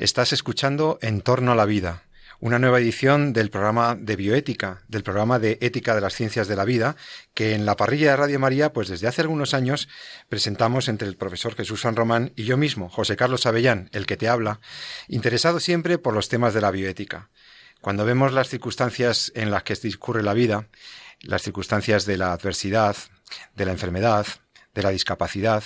[0.00, 2.04] Estás escuchando En torno a la vida,
[2.40, 6.56] una nueva edición del programa de bioética, del programa de ética de las ciencias de
[6.56, 6.96] la vida,
[7.34, 9.90] que en la parrilla de Radio María, pues desde hace algunos años,
[10.30, 14.16] presentamos entre el profesor Jesús San Román y yo mismo, José Carlos Avellán, el que
[14.16, 14.60] te habla,
[15.06, 17.28] interesado siempre por los temas de la bioética.
[17.82, 20.66] Cuando vemos las circunstancias en las que discurre la vida,
[21.20, 22.96] las circunstancias de la adversidad,
[23.54, 24.26] de la enfermedad,
[24.74, 25.62] de la discapacidad,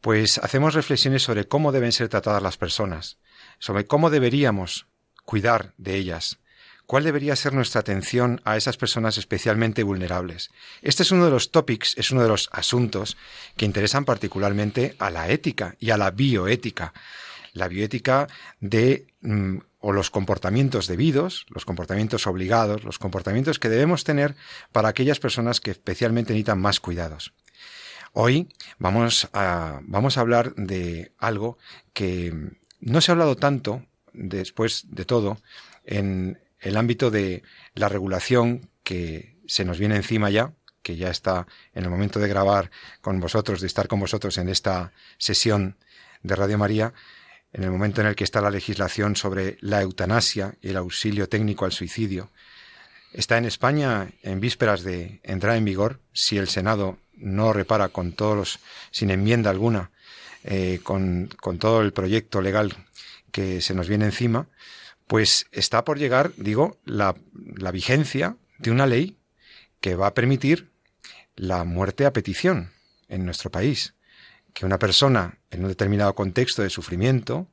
[0.00, 3.18] pues hacemos reflexiones sobre cómo deben ser tratadas las personas,
[3.60, 4.86] sobre cómo deberíamos
[5.24, 6.40] cuidar de ellas,
[6.86, 10.50] cuál debería ser nuestra atención a esas personas especialmente vulnerables.
[10.82, 13.16] Este es uno de los topics, es uno de los asuntos
[13.56, 16.92] que interesan particularmente a la ética y a la bioética.
[17.52, 18.26] La bioética
[18.58, 24.34] de mm, o los comportamientos debidos, los comportamientos obligados, los comportamientos que debemos tener
[24.72, 27.32] para aquellas personas que especialmente necesitan más cuidados.
[28.12, 31.56] Hoy vamos a, vamos a hablar de algo
[31.92, 35.38] que no se ha hablado tanto, después de todo,
[35.84, 37.42] en el ámbito de
[37.74, 42.28] la regulación que se nos viene encima ya, que ya está en el momento de
[42.28, 45.76] grabar con vosotros, de estar con vosotros en esta sesión
[46.22, 46.94] de Radio María,
[47.52, 51.28] en el momento en el que está la legislación sobre la eutanasia y el auxilio
[51.28, 52.30] técnico al suicidio.
[53.12, 58.12] Está en España en vísperas de entrar en vigor, si el Senado no repara con
[58.12, 58.58] todos los,
[58.92, 59.90] sin enmienda alguna,
[60.44, 62.74] eh, con, con todo el proyecto legal
[63.32, 64.48] que se nos viene encima,
[65.06, 67.16] pues está por llegar, digo, la,
[67.56, 69.16] la vigencia de una ley
[69.80, 70.70] que va a permitir
[71.36, 72.70] la muerte a petición
[73.08, 73.94] en nuestro país.
[74.52, 77.48] Que una persona en un determinado contexto de sufrimiento,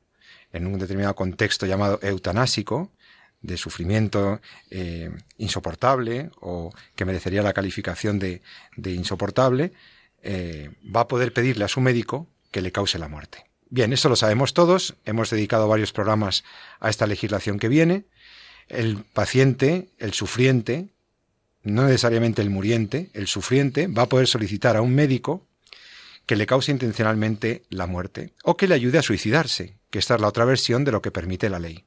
[0.52, 2.92] en un determinado contexto llamado eutanásico,
[3.40, 8.42] de sufrimiento eh, insoportable o que merecería la calificación de,
[8.84, 9.72] insoportable,
[10.22, 13.44] eh, va a poder pedirle a su médico que le cause la muerte.
[13.70, 16.44] Bien, esto lo sabemos todos, hemos dedicado varios programas
[16.80, 18.04] a esta legislación que viene.
[18.68, 20.88] El paciente, el sufriente,
[21.62, 25.46] no necesariamente el muriente, el sufriente va a poder solicitar a un médico
[26.24, 30.20] que le cause intencionalmente la muerte o que le ayude a suicidarse, que esta es
[30.20, 31.84] la otra versión de lo que permite la ley.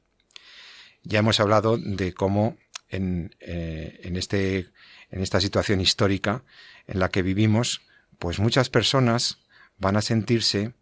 [1.02, 2.56] Ya hemos hablado de cómo
[2.88, 4.68] en, eh, en, este,
[5.10, 6.44] en esta situación histórica
[6.86, 7.82] en la que vivimos,
[8.18, 9.38] pues muchas personas
[9.82, 10.72] van a sentirse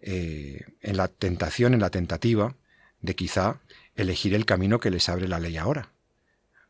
[0.00, 2.56] eh, en la tentación, en la tentativa
[3.00, 3.60] de quizá
[3.94, 5.92] elegir el camino que les abre la ley ahora,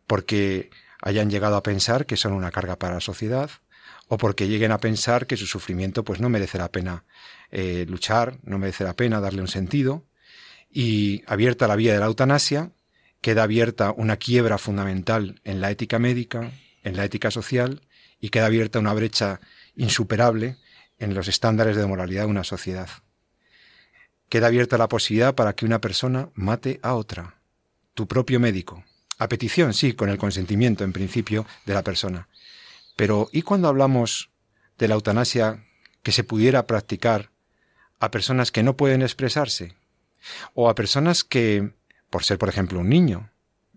[0.07, 0.71] porque
[1.01, 3.51] hayan llegado a pensar que son una carga para la sociedad,
[4.09, 7.05] o porque lleguen a pensar que su sufrimiento pues no merece la pena
[7.51, 10.05] eh, luchar, no merece la pena darle un sentido,
[10.71, 12.73] y abierta la vía de la eutanasia,
[13.21, 16.51] queda abierta una quiebra fundamental en la ética médica,
[16.83, 17.83] en la ética social,
[18.21, 19.41] y queda abierta una brecha
[19.77, 20.57] insuperable
[20.99, 22.89] en los estándares de moralidad de una sociedad.
[24.29, 27.37] Queda abierta la posibilidad para que una persona mate a otra,
[27.95, 28.85] tu propio médico,
[29.19, 32.29] a petición, sí, con el consentimiento, en principio, de la persona.
[32.97, 34.31] Pero, ¿y cuando hablamos
[34.79, 35.65] de la eutanasia
[36.03, 37.31] que se pudiera practicar
[38.01, 39.75] a personas que no pueden expresarse?
[40.55, 41.73] O a personas que
[42.11, 43.31] por ser, por ejemplo, un niño,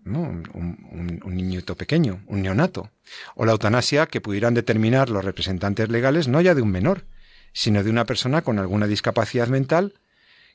[0.04, 2.90] un, un, un, niñito pequeño, un neonato,
[3.34, 7.04] o la eutanasia que pudieran determinar los representantes legales no ya de un menor,
[7.52, 9.94] sino de una persona con alguna discapacidad mental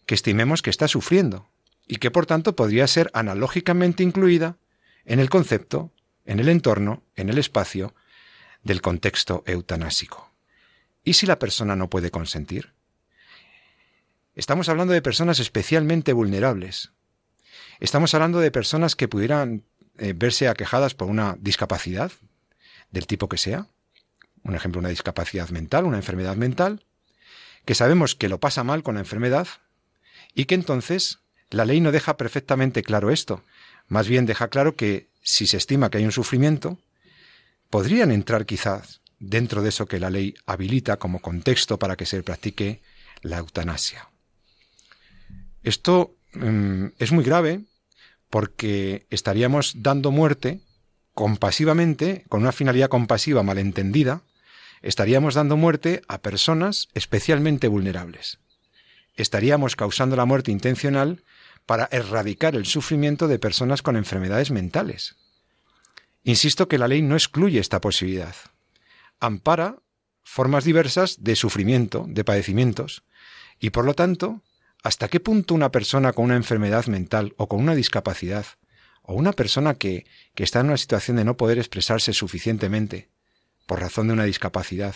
[0.06, 1.50] que estimemos que está sufriendo
[1.88, 4.58] y que por tanto podría ser analógicamente incluida
[5.06, 5.92] en el concepto,
[6.26, 7.94] en el entorno, en el espacio
[8.64, 10.32] del contexto eutanásico.
[11.04, 12.74] ¿Y si la persona no puede consentir?
[14.34, 16.92] Estamos hablando de personas especialmente vulnerables,
[17.80, 19.64] Estamos hablando de personas que pudieran
[19.98, 22.12] eh, verse aquejadas por una discapacidad,
[22.92, 23.68] del tipo que sea,
[24.44, 26.84] un ejemplo, una discapacidad mental, una enfermedad mental,
[27.66, 29.48] que sabemos que lo pasa mal con la enfermedad
[30.34, 31.20] y que entonces
[31.50, 33.44] la ley no deja perfectamente claro esto,
[33.88, 36.78] más bien deja claro que si se estima que hay un sufrimiento,
[37.70, 42.22] podrían entrar quizás dentro de eso que la ley habilita como contexto para que se
[42.24, 42.82] practique
[43.22, 44.10] la eutanasia.
[45.64, 46.16] Esto
[46.98, 47.62] es muy grave
[48.30, 50.60] porque estaríamos dando muerte
[51.14, 54.22] compasivamente, con una finalidad compasiva malentendida,
[54.82, 58.40] estaríamos dando muerte a personas especialmente vulnerables.
[59.16, 61.24] Estaríamos causando la muerte intencional
[61.66, 65.16] para erradicar el sufrimiento de personas con enfermedades mentales.
[66.24, 68.36] Insisto que la ley no excluye esta posibilidad.
[69.20, 69.78] Ampara
[70.24, 73.04] formas diversas de sufrimiento, de padecimientos,
[73.60, 74.42] y por lo tanto,
[74.86, 78.46] ¿hasta qué punto una persona con una enfermedad mental o con una discapacidad,
[79.02, 80.06] o una persona que,
[80.36, 83.10] que está en una situación de no poder expresarse suficientemente
[83.66, 84.94] por razón de una discapacidad,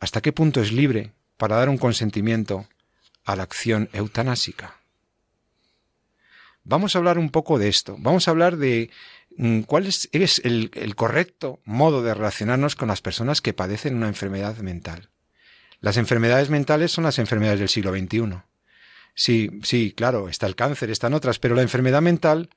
[0.00, 2.66] ¿hasta qué punto es libre para dar un consentimiento
[3.24, 4.80] a la acción eutanásica?
[6.64, 7.94] Vamos a hablar un poco de esto.
[8.00, 8.90] Vamos a hablar de
[9.36, 14.08] mm, cuál es, el, el, correcto modo de relacionarnos con las personas que padecen una
[14.08, 15.10] enfermedad mental.
[15.78, 18.42] Las enfermedades mentales son las enfermedades del siglo XXI.
[19.14, 22.50] Sí, sí, claro, está el cáncer, están otras, pero la enfermedad mental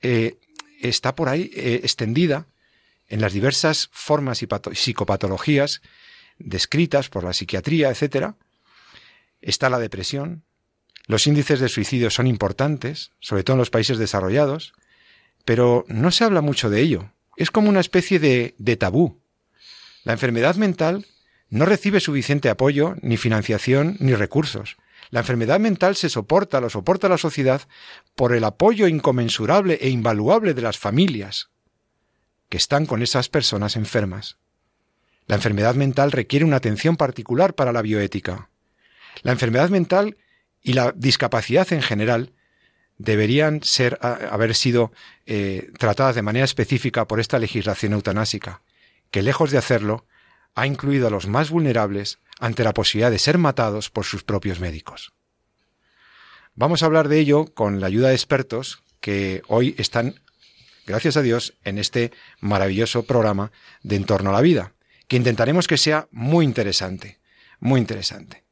[0.00, 0.38] eh,
[0.80, 2.46] está por ahí eh, extendida
[3.08, 5.82] en las diversas formas y psicopatologías
[6.38, 8.34] descritas por la psiquiatría, etc.
[9.40, 10.44] Está la depresión,
[11.08, 14.74] los índices de suicidio son importantes, sobre todo en los países desarrollados,
[15.46, 17.12] pero no se habla mucho de ello.
[17.36, 19.18] Es como una especie de, de tabú.
[20.04, 21.06] La enfermedad mental
[21.48, 24.76] no recibe suficiente apoyo, ni financiación, ni recursos.
[25.10, 27.62] La enfermedad mental se soporta, lo soporta la sociedad,
[28.14, 31.50] por el apoyo inconmensurable e invaluable de las familias
[32.48, 34.38] que están con esas personas enfermas.
[35.26, 38.48] La enfermedad mental requiere una atención particular para la bioética.
[39.22, 40.16] La enfermedad mental
[40.62, 42.32] y la discapacidad en general
[42.96, 44.92] deberían ser, haber sido
[45.26, 48.62] eh, tratadas de manera específica por esta legislación eutanásica,
[49.10, 50.06] que lejos de hacerlo,
[50.58, 54.60] ha incluido a los más vulnerables ante la posibilidad de ser matados por sus propios
[54.60, 55.12] médicos.
[56.54, 60.20] Vamos a hablar de ello con la ayuda de expertos que hoy están,
[60.86, 62.10] gracias a Dios, en este
[62.40, 63.52] maravilloso programa
[63.82, 64.72] de Entorno a la Vida,
[65.06, 67.20] que intentaremos que sea muy interesante,
[67.60, 68.44] muy interesante.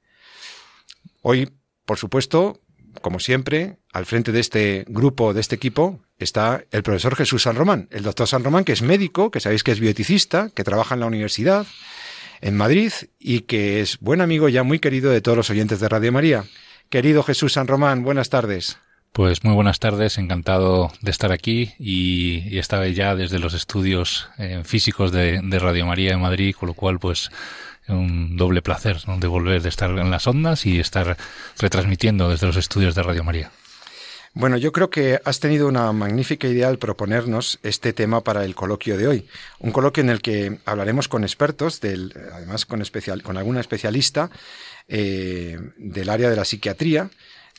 [1.23, 1.51] Hoy
[1.87, 2.61] por supuesto,
[3.01, 7.57] como siempre, al frente de este grupo, de este equipo, está el profesor Jesús San
[7.57, 10.95] Román, el doctor San Román, que es médico, que sabéis que es bioeticista, que trabaja
[10.95, 11.67] en la universidad
[12.41, 15.89] en Madrid y que es buen amigo ya muy querido de todos los oyentes de
[15.89, 16.45] Radio María.
[16.91, 18.79] Querido Jesús San Román, buenas tardes.
[19.13, 24.29] Pues muy buenas tardes, encantado de estar aquí y, y estaba ya desde los estudios
[24.37, 27.31] eh, físicos de, de Radio María en Madrid, con lo cual pues
[27.89, 31.17] un doble placer de volver de estar en las ondas y estar
[31.59, 33.51] retransmitiendo desde los estudios de Radio María.
[34.39, 38.55] Bueno, yo creo que has tenido una magnífica idea al proponernos este tema para el
[38.55, 39.27] coloquio de hoy.
[39.61, 44.29] Un coloquio en el que hablaremos con expertos, del, además con, especial, con alguna especialista
[44.89, 47.09] eh, del área de la psiquiatría,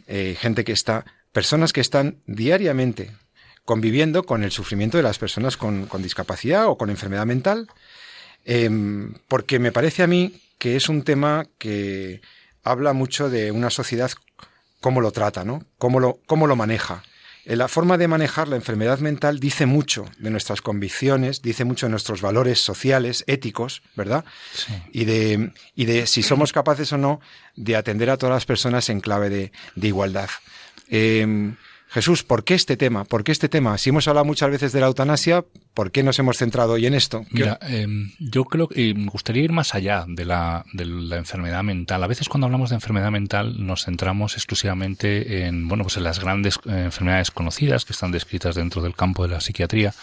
[0.05, 3.09] eh, gente que está, personas que están diariamente
[3.65, 7.67] conviviendo con el sufrimiento de las personas con, con discapacidad o con enfermedad mental,
[8.49, 12.21] Em, porque me parece a mí que es un tema que
[12.63, 14.09] habla mucho de una sociedad,
[14.79, 15.65] cómo lo trata, ¿no?
[15.77, 17.03] Cómo lo, cómo lo maneja.
[17.43, 21.87] Eh, la forma de manejar la enfermedad mental dice mucho de nuestras convicciones, dice mucho
[21.87, 24.23] de nuestros valores sociales, éticos, ¿verdad?
[24.93, 27.19] Y, de, y de si somos capaces o no
[27.57, 30.29] de atender a todas las personas en clave de, de igualdad.
[30.89, 31.53] Eh,
[31.89, 33.05] Jesús, ¿por qué este tema?
[33.05, 33.77] ¿Por qué este tema?
[33.77, 36.93] Si hemos hablado muchas veces de la eutanasia, ¿por qué nos hemos centrado hoy en
[36.93, 37.25] esto?
[37.31, 41.63] Mira, em, yo creo que me gustaría ir más allá de la, de la enfermedad
[41.63, 42.03] mental.
[42.03, 46.19] A veces cuando hablamos de enfermedad mental nos centramos exclusivamente en, bueno, pues en las
[46.19, 49.93] grandes eh, enfermedades conocidas que están descritas dentro del campo de la psiquiatría,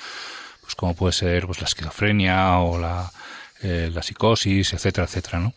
[0.63, 3.13] pues como puede ser pues la esquizofrenia o la,
[3.63, 5.53] eh, la psicosis, etcétera, etcétera, ¿no?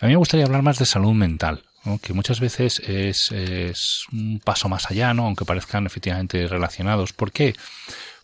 [0.00, 1.62] A mí me gustaría hablar más de salud mental
[2.02, 5.26] que muchas veces es, es, un paso más allá, ¿no?
[5.26, 7.12] aunque parezcan efectivamente relacionados.
[7.12, 7.54] ¿Por qué?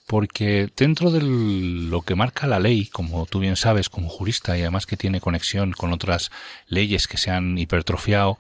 [0.07, 4.61] Porque dentro de lo que marca la ley, como tú bien sabes como jurista y
[4.61, 6.31] además que tiene conexión con otras
[6.69, 8.39] leyes que se han hipertrofiado,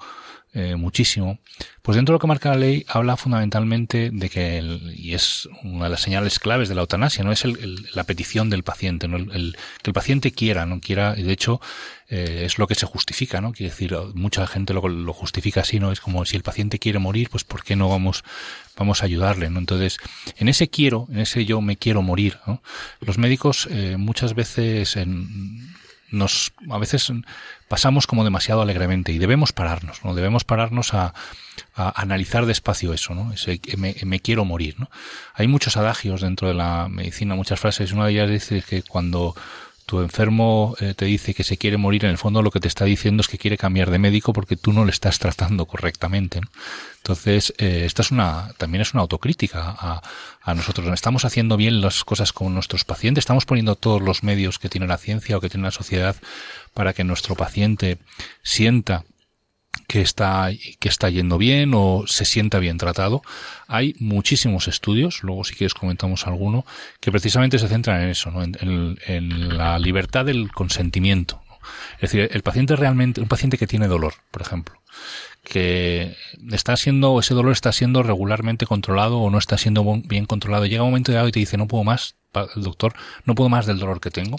[0.57, 1.41] eh, muchísimo,
[1.83, 4.63] pues dentro de lo que marca la ley habla fundamentalmente de que,
[4.95, 8.51] y es una de las señales claves de la eutanasia, no es el, la petición
[8.51, 9.17] del paciente, ¿no?
[9.17, 11.61] El, que el paciente quiera, no quiera, y de hecho
[12.09, 13.53] eh, es lo que se justifica, ¿no?
[13.53, 15.91] Quiere decir, mucha gente lo, lo, justifica así, ¿no?
[15.91, 18.23] Es como si el paciente quiere morir, pues ¿por qué no vamos,
[18.77, 19.59] vamos a ayudarle, ¿no?
[19.59, 19.99] Entonces,
[20.37, 22.39] en ese quiero, en ese yo me quiero morir.
[23.01, 25.75] Los médicos eh, muchas veces en,
[26.15, 27.13] nos a veces
[27.69, 30.15] pasamos como demasiado alegremente y debemos pararnos, ¿no?
[30.15, 31.15] Debemos pararnos a,
[31.77, 33.33] analizar despacio eso, ¿no?
[33.33, 34.91] Ese, me, me, quiero morir, ¿no?
[35.35, 37.93] Hay muchos adagios dentro de la medicina, muchas frases.
[37.93, 39.35] Una de ellas dice que cuando
[39.87, 42.69] tu enfermo eh, te dice que se quiere morir, en el fondo lo que te
[42.69, 46.41] está diciendo es que quiere cambiar de médico porque tú no le estás tratando correctamente.
[46.99, 50.03] Entonces, eh, esta es una, también es una autocrítica a,
[50.43, 50.87] a nosotros.
[50.93, 53.23] ¿Estamos haciendo bien las cosas con nuestros pacientes?
[53.23, 56.17] ¿Estamos poniendo todos los medios que tiene la ciencia o que tiene la sociedad
[56.73, 57.99] para que nuestro paciente
[58.43, 59.05] sienta
[59.87, 63.23] que está, que está yendo bien o se sienta bien tratado.
[63.67, 66.65] Hay muchísimos estudios, luego si quieres comentamos alguno,
[67.01, 68.43] que precisamente se centran en eso, ¿no?
[68.43, 71.41] en, la libertad del consentimiento.
[71.95, 74.75] Es decir, el paciente realmente, un paciente que tiene dolor, por ejemplo,
[75.43, 76.15] que
[76.51, 80.67] está siendo, ese dolor está siendo regularmente controlado o no está siendo bien controlado.
[80.67, 82.17] Llega un momento de algo y te dice, no puedo más,
[82.57, 84.39] doctor, no puedo más del dolor que tengo.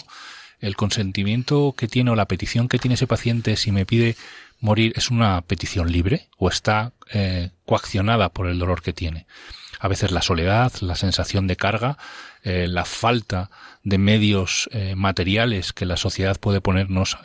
[0.60, 4.16] El consentimiento que tiene o la petición que tiene ese paciente si me pide
[4.60, 9.26] morir es una petición libre o está eh, coaccionada por el dolor que tiene.
[9.78, 11.98] A veces la soledad, la sensación de carga,
[12.42, 13.50] eh, la falta
[13.82, 17.18] de medios eh, materiales que la sociedad puede ponernos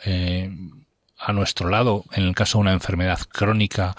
[1.18, 3.96] a nuestro lado, en el caso de una enfermedad crónica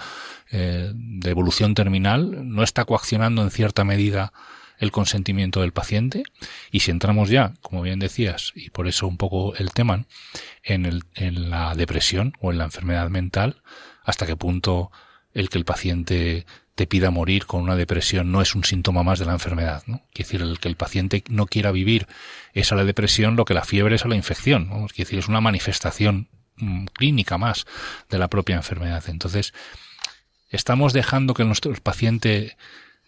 [0.51, 4.33] de evolución terminal, no está coaccionando en cierta medida
[4.83, 6.23] el consentimiento del paciente
[6.69, 10.05] y si entramos ya, como bien decías, y por eso un poco el tema,
[10.61, 11.01] en,
[11.49, 13.61] la depresión o en la enfermedad mental,
[14.03, 14.91] hasta qué punto
[15.33, 19.19] el que el paciente te pida morir con una depresión no es un síntoma más
[19.19, 20.01] de la enfermedad, ¿no?
[20.11, 22.07] Quiere decir, el que el paciente no quiera vivir
[22.53, 24.87] es a la depresión lo que la fiebre es a la infección, ¿no?
[24.87, 27.65] Quiere decir, es una manifestación mm, clínica más
[28.09, 29.03] de la propia enfermedad.
[29.07, 29.53] Entonces,
[30.49, 32.57] estamos dejando que nuestro paciente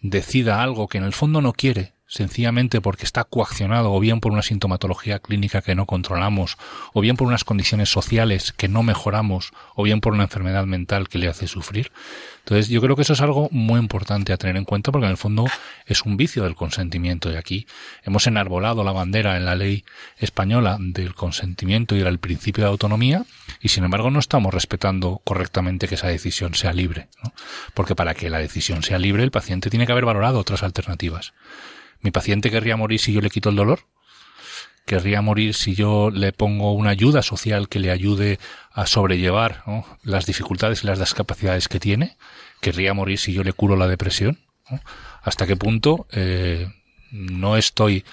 [0.00, 4.32] decida algo que en el fondo no quiere, sencillamente porque está coaccionado o bien por
[4.32, 6.56] una sintomatología clínica que no controlamos,
[6.92, 11.08] o bien por unas condiciones sociales que no mejoramos, o bien por una enfermedad mental
[11.08, 11.90] que le hace sufrir.
[12.46, 15.10] Entonces yo creo que eso es algo muy importante a tener en cuenta porque en
[15.10, 15.46] el fondo
[15.84, 17.66] es un vicio del consentimiento y aquí
[18.04, 19.84] hemos enarbolado la bandera en la ley
[20.16, 23.24] española del consentimiento y del principio de autonomía
[23.60, 27.08] y sin embargo no estamos respetando correctamente que esa decisión sea libre,
[27.74, 31.34] porque para que la decisión sea libre el paciente tiene que haber valorado otras alternativas.
[32.00, 33.80] ¿Mi paciente querría morir si yo le quito el dolor?
[34.86, 38.38] ¿Querría morir si yo le pongo una ayuda social que le ayude
[38.70, 39.64] a sobrellevar
[40.04, 42.16] las dificultades y las discapacidades que tiene?
[42.60, 44.38] ¿Querría morir si yo le curo la depresión?
[45.22, 46.72] ¿Hasta qué punto eh,
[47.10, 48.04] no estoy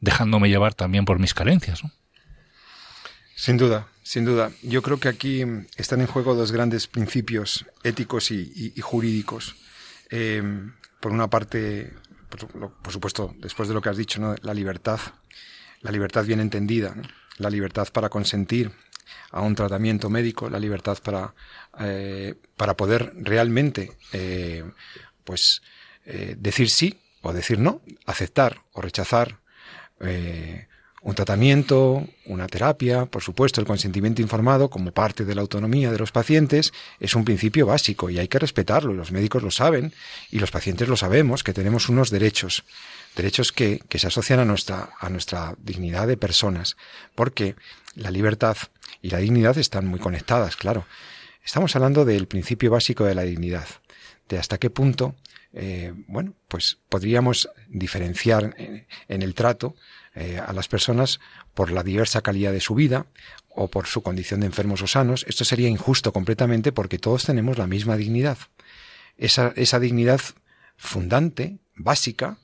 [0.00, 1.82] dejándome llevar también por mis carencias?
[3.36, 4.52] Sin duda, sin duda.
[4.62, 5.44] Yo creo que aquí
[5.76, 9.56] están en juego dos grandes principios éticos y, jurídicos.
[10.10, 10.42] Eh,
[10.98, 11.92] por una parte,
[12.30, 14.34] por, supuesto, después de lo que has dicho, ¿no?
[14.40, 14.98] la libertad,
[15.82, 16.94] la libertad bien entendida,
[17.38, 18.72] la libertad para consentir
[19.30, 21.34] a un tratamiento médico, la libertad para,
[21.80, 24.64] eh, para poder realmente eh,
[25.24, 25.62] pues
[26.04, 29.38] eh, decir sí o decir no, aceptar o rechazar
[31.02, 35.98] un tratamiento, una terapia, por supuesto, el consentimiento informado como parte de la autonomía de
[35.98, 38.92] los pacientes es un principio básico y hay que respetarlo.
[38.92, 39.92] Los médicos lo saben
[40.30, 42.64] y los pacientes lo sabemos, que tenemos unos derechos,
[43.16, 46.76] derechos que, que se asocian a nuestra, a nuestra dignidad de personas,
[47.14, 47.56] porque
[47.94, 48.56] la libertad
[49.00, 50.86] y la dignidad están muy conectadas, claro.
[51.44, 53.66] Estamos hablando del principio básico de la dignidad,
[54.28, 55.16] de hasta qué punto,
[55.52, 59.74] eh, bueno, pues podríamos diferenciar en el trato
[60.14, 61.20] eh, a las personas
[61.54, 63.06] por la diversa calidad de su vida
[63.48, 65.24] o por su condición de enfermos o sanos.
[65.28, 68.38] Esto sería injusto completamente porque todos tenemos la misma dignidad.
[69.18, 70.20] Esa, esa dignidad
[70.76, 72.38] fundante, básica,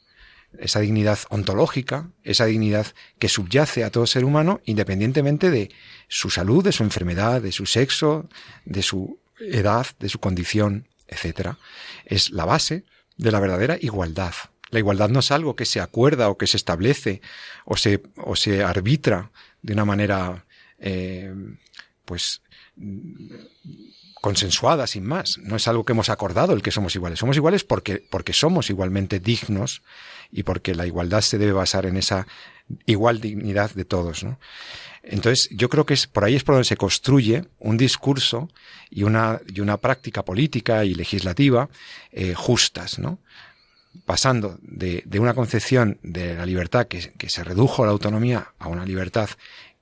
[0.58, 2.86] esa dignidad ontológica, esa dignidad
[3.18, 5.70] que subyace a todo ser humano independientemente de
[6.08, 8.28] su salud, de su enfermedad, de su sexo,
[8.64, 11.56] de su edad, de su condición, etc.
[12.04, 12.84] Es la base
[13.16, 14.34] de la verdadera igualdad.
[14.70, 17.20] La igualdad no es algo que se acuerda o que se establece
[17.64, 19.30] o se, o se arbitra
[19.62, 20.44] de una manera,
[20.78, 21.34] eh,
[22.04, 22.42] pues,
[24.20, 25.38] consensuada sin más.
[25.38, 27.18] No es algo que hemos acordado el que somos iguales.
[27.18, 29.82] Somos iguales porque, porque somos igualmente dignos
[30.30, 32.26] y porque la igualdad se debe basar en esa
[32.86, 34.24] igual dignidad de todos.
[34.24, 34.38] ¿no?
[35.02, 38.50] Entonces, yo creo que es, por ahí es por donde se construye un discurso
[38.90, 41.68] y una, y una práctica política y legislativa
[42.12, 43.18] eh, justas, ¿no?
[44.04, 48.68] pasando de, una concepción de la libertad que, que se redujo a la autonomía a
[48.68, 49.30] una libertad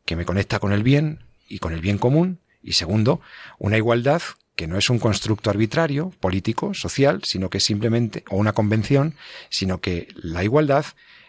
[0.04, 3.20] que me conecta con el bien y con el bien común, y segundo,
[3.58, 4.22] una igualdad
[4.56, 9.14] que no es un constructo arbitrario, político, social, sino que simplemente, o una convención,
[9.50, 10.86] sino que la igualdad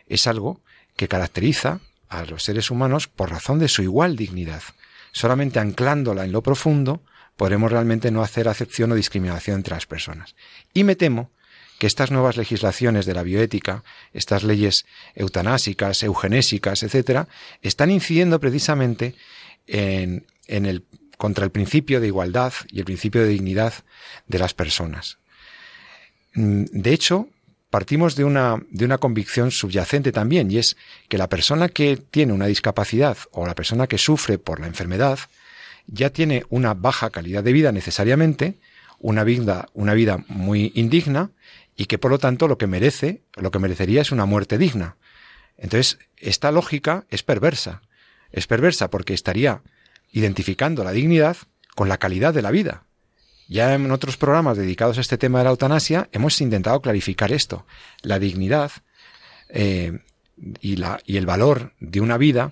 [0.07, 0.61] es algo
[0.95, 4.63] que caracteriza a los seres humanos por razón de su igual dignidad.
[5.11, 7.01] Solamente anclándola en lo profundo,
[7.35, 10.35] podremos realmente no hacer acepción o discriminación entre las personas.
[10.73, 11.29] Y me temo
[11.79, 17.27] que estas nuevas legislaciones de la bioética, estas leyes eutanásicas, eugenésicas, etcétera,
[17.61, 19.15] están incidiendo precisamente
[19.67, 20.85] en, en el,
[21.17, 23.73] contra el principio de igualdad y el principio de dignidad
[24.27, 25.17] de las personas.
[26.33, 27.27] Mm, de hecho,
[27.69, 30.77] partimos de una, de una convicción subyacente también, y es
[31.09, 35.19] que la persona que tiene una discapacidad o la persona que sufre por la enfermedad
[35.87, 38.59] ya tiene una baja calidad de vida necesariamente,
[38.99, 41.31] una vida, una vida muy indigna
[41.75, 44.97] y que por lo tanto lo que merece, lo que merecería es una muerte digna.
[45.57, 47.81] Entonces, esta lógica es perversa.
[48.31, 49.61] Es perversa porque estaría
[50.11, 51.37] identificando la dignidad
[51.75, 52.83] con la calidad de la vida.
[53.47, 57.65] Ya en otros programas dedicados a este tema de la eutanasia hemos intentado clarificar esto.
[58.01, 58.71] La dignidad
[59.49, 59.99] eh,
[60.59, 60.81] y,
[61.17, 62.51] el valor de una vida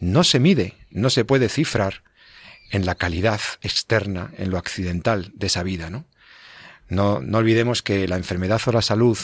[0.00, 2.02] no se mide, no se puede cifrar
[2.70, 6.04] en la calidad externa, en lo accidental de esa vida, ¿no?
[6.88, 9.16] No, no olvidemos que la enfermedad o la salud,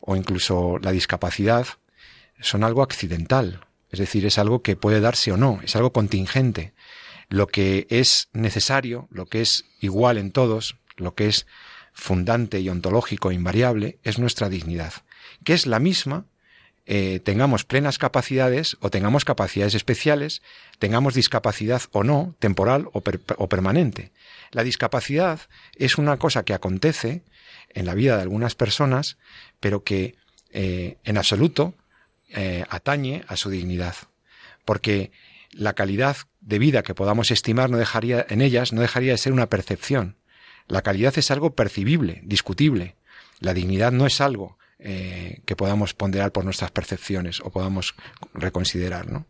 [0.00, 1.66] o incluso la discapacidad,
[2.40, 6.73] son algo accidental, es decir, es algo que puede darse o no, es algo contingente.
[7.28, 11.46] Lo que es necesario, lo que es igual en todos, lo que es
[11.92, 14.92] fundante y ontológico e invariable, es nuestra dignidad,
[15.44, 16.26] que es la misma
[16.86, 20.42] eh, tengamos plenas capacidades o tengamos capacidades especiales,
[20.78, 24.12] tengamos discapacidad o no, temporal o, permanente.
[24.50, 25.40] La discapacidad
[25.76, 27.22] es una cosa que acontece
[27.70, 29.16] en la vida de algunas personas,
[29.60, 30.16] pero que
[30.50, 31.74] eh, en absoluto
[32.28, 33.96] eh, atañe a su dignidad.
[34.66, 35.10] Porque
[35.52, 39.32] la calidad de vida que podamos estimar no dejaría, en ellas no dejaría de ser
[39.32, 40.16] una percepción.
[40.68, 42.96] La calidad es algo percibible, discutible.
[43.40, 47.94] La dignidad no es algo eh, que podamos ponderar por nuestras percepciones o podamos
[48.34, 49.26] reconsiderar, ¿no?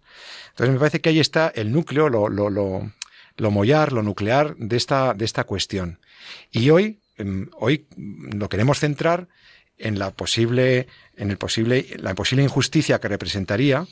[0.50, 2.92] Entonces me parece que ahí está el núcleo, lo, lo, lo,
[3.36, 6.00] lo mollar, lo nuclear de esta, de esta cuestión.
[6.50, 9.28] Y hoy, em, hoy lo queremos centrar
[9.78, 13.86] en la posible, en el posible, la posible injusticia que representaría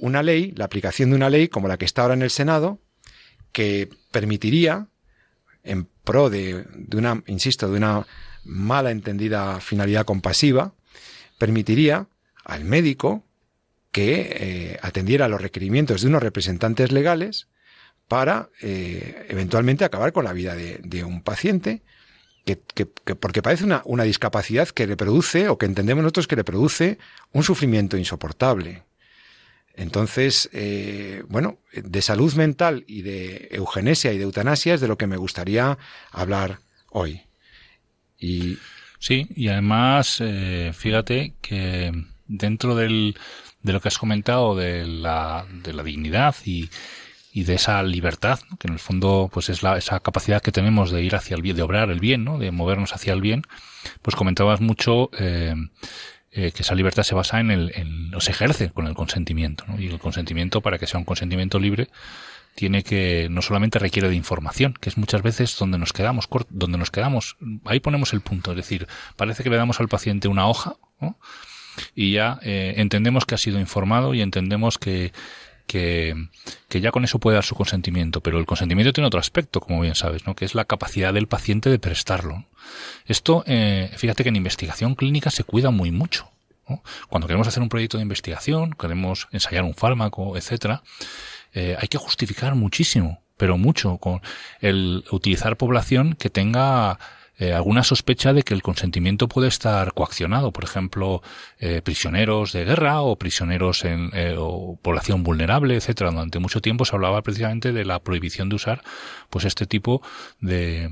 [0.00, 2.80] una ley, la aplicación de una ley como la que está ahora en el Senado,
[3.52, 4.88] que permitiría,
[5.64, 8.06] en pro de, una, insisto, de una
[8.44, 10.72] mala entendida finalidad compasiva,
[11.38, 12.06] permitiría
[12.44, 13.24] al médico
[13.92, 17.48] que eh, atendiera a los requerimientos de unos representantes legales
[18.06, 21.82] para eh, eventualmente acabar con la vida de, un paciente
[22.44, 26.44] que, porque parece una, una, discapacidad que le produce o que entendemos nosotros que le
[26.44, 26.98] produce
[27.32, 28.87] un sufrimiento insoportable.
[29.78, 34.98] Entonces, eh, bueno, de salud mental y de eugenesia y de eutanasia es de lo
[34.98, 35.78] que me gustaría
[36.12, 36.58] hablar
[36.90, 37.22] hoy.
[38.18, 38.58] Y
[38.98, 41.92] Sí, y además, eh, fíjate que
[42.26, 43.16] dentro del,
[43.62, 46.68] de lo que has comentado de la, de la dignidad y,
[47.32, 50.90] y de esa libertad, que en el fondo pues es la, esa capacidad que tenemos
[50.90, 52.38] de ir hacia el bien, de obrar el bien, ¿no?
[52.38, 53.42] de movernos hacia el bien,
[54.02, 55.54] pues comentabas mucho eh,
[56.32, 59.80] eh, que esa libertad se basa en el, en, se ejerce con el consentimiento, ¿no?
[59.80, 61.88] y el consentimiento para que sea un consentimiento libre,
[62.54, 66.76] tiene que no solamente requiere de información, que es muchas veces donde nos quedamos, donde
[66.76, 70.48] nos quedamos, ahí ponemos el punto, es decir, parece que le damos al paciente una
[70.48, 70.76] hoja
[71.94, 75.12] y ya eh, entendemos que ha sido informado y entendemos que,
[75.68, 76.28] que,
[76.68, 79.80] que, ya con eso puede dar su consentimiento, pero el consentimiento tiene otro aspecto, como
[79.80, 80.34] bien sabes, ¿no?
[80.34, 82.46] que es la capacidad del paciente de prestarlo.
[83.06, 86.30] Esto, eh, fíjate que en investigación clínica se cuida muy mucho.
[87.08, 90.82] Cuando queremos hacer un proyecto de investigación, queremos ensayar un fármaco, etcétera,
[91.54, 94.20] eh, hay que justificar muchísimo, pero mucho, con
[94.60, 96.98] el utilizar población que tenga
[97.38, 101.22] eh, alguna sospecha de que el consentimiento puede estar coaccionado, por ejemplo,
[101.58, 106.10] eh, prisioneros de guerra o prisioneros en o población vulnerable, etcétera.
[106.10, 108.82] Durante mucho tiempo se hablaba precisamente de la prohibición de usar,
[109.30, 110.02] pues, este tipo
[110.40, 110.90] de,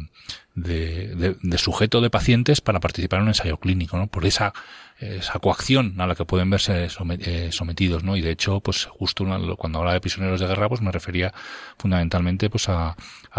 [0.54, 4.06] de, de, sujeto de pacientes para participar en un ensayo clínico, ¿no?
[4.06, 4.54] Por esa
[4.98, 8.16] esa coacción a la que pueden verse eh, sometidos, ¿no?
[8.16, 9.26] Y de hecho, pues justo
[9.58, 11.34] cuando hablaba de prisioneros de guerra, pues me refería
[11.76, 12.96] fundamentalmente pues a,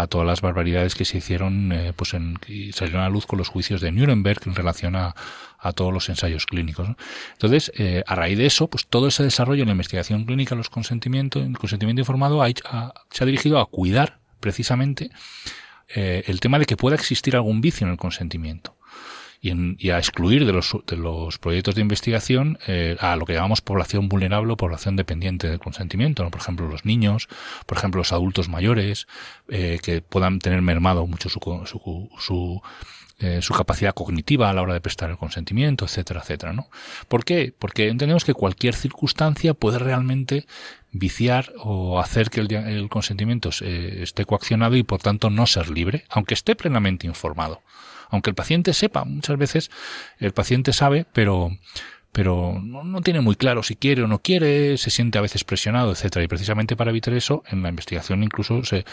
[0.08, 3.48] todas las barbaridades que se hicieron, eh, pues en, y salieron a luz con los
[3.48, 5.16] juicios de Nuremberg en relación a,
[5.58, 6.88] a todos los ensayos clínicos.
[7.32, 10.70] Entonces, eh, a raíz de eso, pues todo ese desarrollo en la investigación clínica, los
[10.70, 12.44] consentimientos, el consentimiento informado
[13.10, 15.10] se ha dirigido a cuidar precisamente
[15.88, 18.78] el tema de que pueda existir algún vicio en el consentimiento
[19.40, 23.60] y, a excluir de los, de los proyectos de investigación eh, a lo que llamamos
[23.60, 27.28] población vulnerable o población dependiente del consentimiento, por ejemplo los niños,
[27.66, 29.06] por ejemplo los adultos mayores,
[29.48, 32.62] eh, que puedan tener mermado mucho su, su, su
[33.20, 36.70] eh, su capacidad cognitiva a la hora de prestar el consentimiento, etcétera, etcétera, ¿no?
[37.08, 37.52] ¿Por qué?
[37.58, 40.46] Porque entendemos que cualquier circunstancia puede realmente
[40.90, 46.04] viciar o hacer que el, el consentimiento esté coaccionado y por tanto no ser libre,
[46.08, 47.62] aunque esté plenamente informado
[48.10, 49.70] aunque el paciente sepa, muchas veces
[50.18, 51.52] el paciente sabe, pero
[52.10, 55.92] pero no, tiene muy claro si quiere o no quiere, se siente a veces presionado,
[55.92, 56.24] etcétera.
[56.24, 58.84] Y precisamente para evitar eso, en la investigación incluso se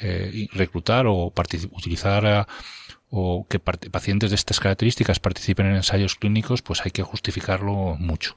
[0.00, 1.32] eh, reclutar o
[1.70, 2.46] utilizar
[3.10, 8.36] o que pacientes de estas características participen en ensayos clínicos, pues hay que justificarlo mucho.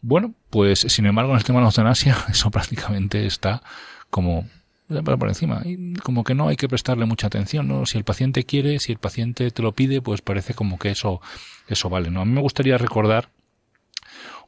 [0.00, 3.62] Bueno, pues sin embargo en el tema de la eutanasia eso prácticamente está
[4.10, 4.46] como
[4.88, 5.62] por encima.
[5.64, 7.86] Y como que no hay que prestarle mucha atención, ¿no?
[7.86, 11.20] Si el paciente quiere, si el paciente te lo pide, pues parece como que eso,
[11.68, 12.22] eso vale, ¿no?
[12.22, 13.28] A mí me gustaría recordar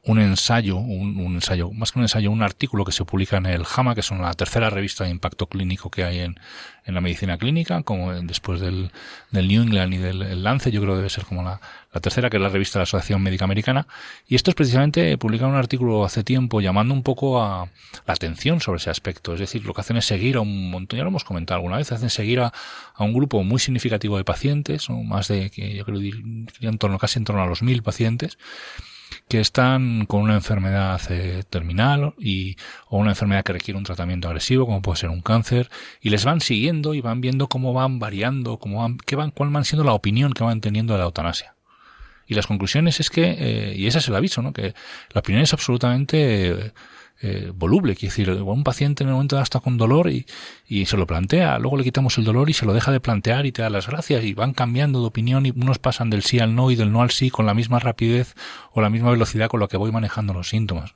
[0.03, 3.65] un ensayo, un, ensayo, más que un ensayo, un artículo que se publica en el
[3.65, 6.39] JAMA, que es una tercera revista de impacto clínico que hay en,
[6.85, 8.91] en la medicina clínica, como después del,
[9.29, 11.61] del New England y del Lance, yo creo que debe ser como la,
[11.93, 13.87] la tercera, que es la revista de la Asociación Médica Americana.
[14.27, 17.69] Y esto es precisamente publicar un artículo hace tiempo llamando un poco a
[18.05, 19.33] la atención sobre ese aspecto.
[19.33, 21.77] Es decir, lo que hacen es seguir a un montón, ya lo hemos comentado alguna
[21.77, 22.53] vez, hacen seguir a,
[22.93, 27.19] a un grupo muy significativo de pacientes, o más de, yo creo en torno, casi
[27.19, 28.37] en torno a los mil pacientes,
[29.27, 32.55] que están con una enfermedad eh, terminal y,
[32.87, 35.69] o una enfermedad que requiere un tratamiento agresivo, como puede ser un cáncer,
[36.01, 39.49] y les van siguiendo y van viendo cómo van variando, cómo van, qué van, cuál
[39.49, 41.55] van siendo la opinión que van teniendo de la eutanasia.
[42.27, 44.53] Y las conclusiones es que, eh, y ese es el aviso, ¿no?
[44.53, 44.73] que
[45.13, 46.71] la opinión es absolutamente
[47.23, 47.95] eh, voluble.
[47.95, 50.25] Quiere decir, un paciente en el momento está con dolor y,
[50.67, 53.45] y se lo plantea, luego le quitamos el dolor y se lo deja de plantear
[53.45, 56.39] y te da las gracias y van cambiando de opinión y unos pasan del sí
[56.39, 58.33] al no y del no al sí con la misma rapidez
[58.71, 60.95] o la misma velocidad con la que voy manejando los síntomas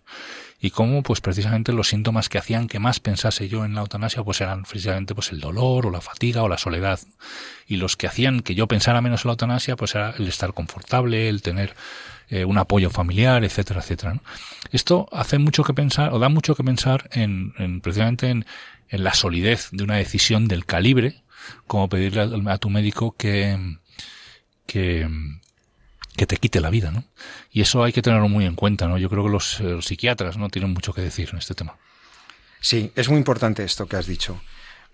[0.60, 4.24] y cómo pues precisamente los síntomas que hacían que más pensase yo en la eutanasia
[4.24, 7.00] pues eran precisamente pues el dolor o la fatiga o la soledad
[7.68, 10.54] y los que hacían que yo pensara menos en la eutanasia pues era el estar
[10.54, 11.76] confortable el tener
[12.30, 14.20] eh, un apoyo familiar, etcétera, etcétera.
[14.72, 18.48] Esto hace mucho que pensar, o da mucho que pensar en, en precisamente en,
[18.90, 21.22] en, la solidez de una decisión del calibre,
[21.68, 23.78] como pedirle a, a tu médico que,
[24.66, 25.08] que,
[26.16, 27.04] que te quite la vida, ¿no?
[27.52, 28.98] Y eso hay que tenerlo muy en cuenta, ¿no?
[28.98, 31.78] Yo creo que los, eh, los, psiquiatras no tienen mucho que decir en este tema.
[32.60, 34.42] Sí, es muy importante esto que has dicho.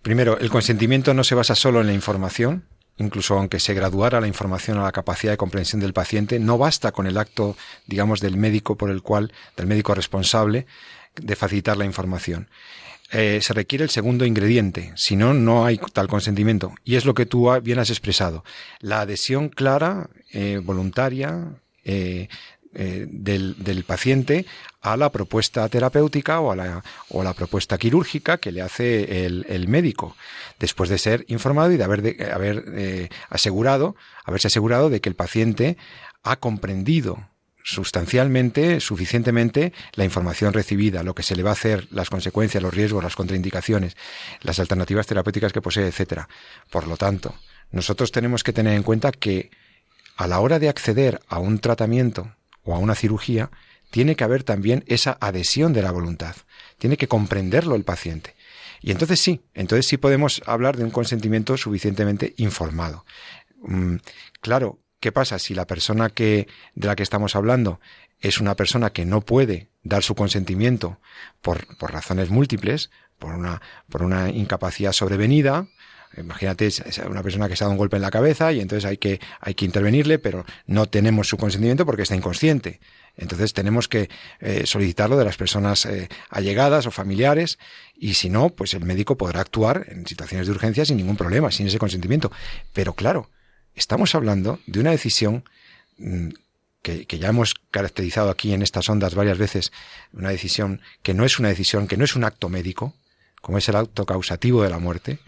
[0.02, 2.66] Primero, el consentimiento no se basa solo en la información,
[2.98, 6.92] incluso aunque se graduara la información a la capacidad de comprensión del paciente, no basta
[6.92, 7.56] con el acto,
[7.88, 10.66] digamos, del médico por el cual, del médico responsable,
[11.16, 12.50] de facilitar la información.
[13.12, 16.74] Eh, se requiere el segundo ingrediente, si no, no hay tal consentimiento.
[16.86, 18.46] Y es lo que tú bien has expresado.
[18.80, 22.28] La adhesión clara, eh, voluntaria, eh,
[22.74, 24.46] eh, del, del, paciente
[24.80, 29.46] a la propuesta terapéutica o a la, o la propuesta quirúrgica que le hace el,
[29.50, 30.16] el, médico,
[30.58, 35.10] después de ser informado y de haber, de, haber eh, asegurado, haberse asegurado de que
[35.10, 35.76] el paciente
[36.24, 37.28] ha comprendido
[37.62, 42.74] sustancialmente, suficientemente, la información recibida, lo que se le va a hacer, las consecuencias, los
[42.74, 43.98] riesgos, las contraindicaciones,
[44.44, 46.30] las alternativas terapéuticas que posee, etcétera.
[46.70, 47.36] Por lo tanto,
[47.72, 49.52] nosotros tenemos que tener en cuenta que
[50.22, 53.50] a la hora de acceder a un tratamiento o a una cirugía,
[53.90, 56.36] tiene que haber también esa adhesión de la voluntad.
[56.78, 58.36] Tiene que comprenderlo el paciente.
[58.82, 63.04] Y entonces sí, entonces sí podemos hablar de un consentimiento suficientemente informado.
[63.64, 63.96] Mm,
[64.42, 67.80] claro, ¿qué pasa si la persona que, de la que estamos hablando
[68.20, 71.00] es una persona que no puede dar su consentimiento
[71.42, 75.68] por, por razones múltiples, por una, por una incapacidad sobrevenida,
[76.18, 78.86] Imagínate, es una persona que se ha dado un golpe en la cabeza y entonces
[78.86, 82.80] hay que, hay que intervenirle, pero no tenemos su consentimiento porque está inconsciente.
[83.18, 87.60] Entonces tenemos que eh, solicitarlo de las personas eh, allegadas o familiares
[87.96, 91.52] y si no, pues el médico podrá actuar en situaciones de urgencia sin ningún problema,
[91.52, 92.32] sin ese consentimiento.
[92.74, 93.30] Pero claro,
[93.76, 95.44] estamos hablando de una decisión
[95.98, 96.30] mm,
[96.82, 99.72] que, que, ya hemos caracterizado aquí en estas ondas varias veces,
[100.14, 102.96] una decisión que no es una decisión, que no es un acto médico,
[103.42, 105.20] como es el acto causativo de la muerte,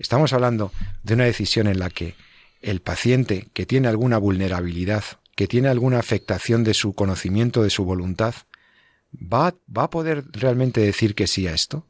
[0.00, 2.14] Estamos hablando de una decisión en la que
[2.62, 5.04] el paciente que tiene alguna vulnerabilidad,
[5.36, 8.34] que tiene alguna afectación de su conocimiento, de su voluntad,
[9.12, 11.86] ¿va, va a poder realmente decir que sí a esto?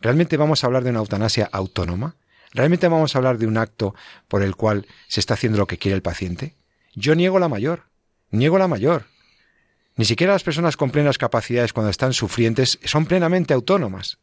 [0.00, 2.16] ¿Realmente vamos a hablar de una eutanasia autónoma?
[2.52, 3.94] ¿Realmente vamos a hablar de un acto
[4.26, 6.56] por el cual se está haciendo lo que quiere el paciente?
[6.94, 7.88] Yo niego la mayor,
[8.30, 9.04] niego la mayor.
[9.96, 14.16] Ni siquiera las personas con plenas capacidades cuando están sufrientes son plenamente autónomas,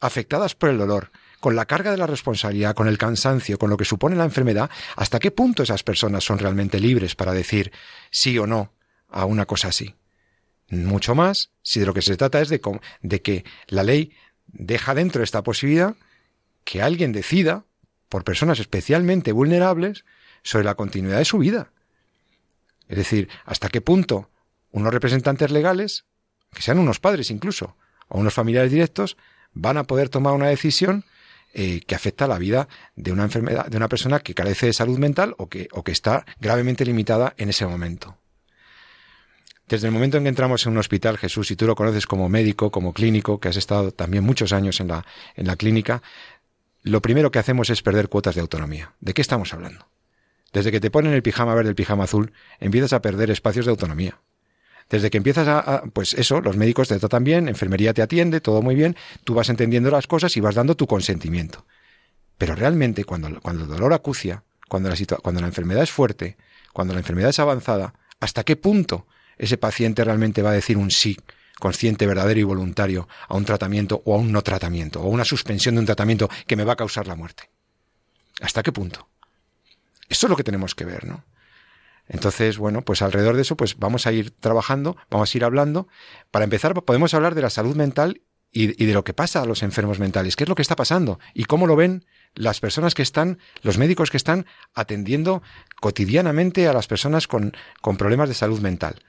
[0.00, 3.76] afectadas por el dolor, con la carga de la responsabilidad, con el cansancio, con lo
[3.76, 7.72] que supone la enfermedad, hasta qué punto esas personas son realmente libres para decir
[8.10, 8.72] sí o no
[9.08, 9.96] a una cosa así.
[10.68, 12.60] Mucho más si de lo que se trata es de,
[13.02, 14.12] de que la ley
[14.46, 15.96] deja dentro esta posibilidad
[16.64, 17.64] que alguien decida,
[18.08, 20.04] por personas especialmente vulnerables,
[20.42, 21.72] sobre la continuidad de su vida.
[22.88, 24.30] Es decir, hasta qué punto
[24.72, 26.04] unos representantes legales,
[26.52, 27.76] que sean unos padres incluso,
[28.08, 29.16] o unos familiares directos,
[29.52, 31.04] van a poder tomar una decisión
[31.52, 34.98] eh, que afecta la vida de una enfermedad, de una persona que carece de salud
[34.98, 38.16] mental o que, o que está gravemente limitada en ese momento.
[39.68, 42.28] Desde el momento en que entramos en un hospital, Jesús, y tú lo conoces como
[42.28, 46.02] médico, como clínico, que has estado también muchos años en la, en la clínica,
[46.82, 48.94] lo primero que hacemos es perder cuotas de autonomía.
[49.00, 49.86] ¿De qué estamos hablando?
[50.52, 53.70] Desde que te ponen el pijama verde, el pijama azul, empiezas a perder espacios de
[53.70, 54.18] autonomía.
[54.90, 58.60] Desde que empiezas a, pues eso, los médicos te tratan bien, enfermería te atiende, todo
[58.60, 61.64] muy bien, tú vas entendiendo las cosas y vas dando tu consentimiento.
[62.36, 66.36] Pero realmente cuando, el dolor acucia, cuando la, cuando la enfermedad es fuerte,
[66.72, 69.06] cuando la enfermedad es avanzada, ¿hasta qué punto
[69.38, 71.16] ese paciente realmente va a decir un sí
[71.60, 75.24] consciente, verdadero y voluntario a un tratamiento o a un no tratamiento, o a una
[75.24, 77.48] suspensión de un tratamiento que me va a causar la muerte?
[78.40, 79.08] ¿Hasta qué punto?
[80.08, 81.24] Esto es lo que tenemos que ver, ¿no?
[82.10, 85.86] Entonces, bueno, pues alrededor de eso, pues vamos a ir trabajando, vamos a ir hablando.
[86.32, 89.62] Para empezar, podemos hablar de la salud mental y, de lo que pasa a los
[89.62, 93.02] enfermos mentales, qué es lo que está pasando y cómo lo ven las personas que
[93.02, 95.40] están, los médicos que están atendiendo
[95.80, 99.04] cotidianamente a las personas con, con problemas de salud mental.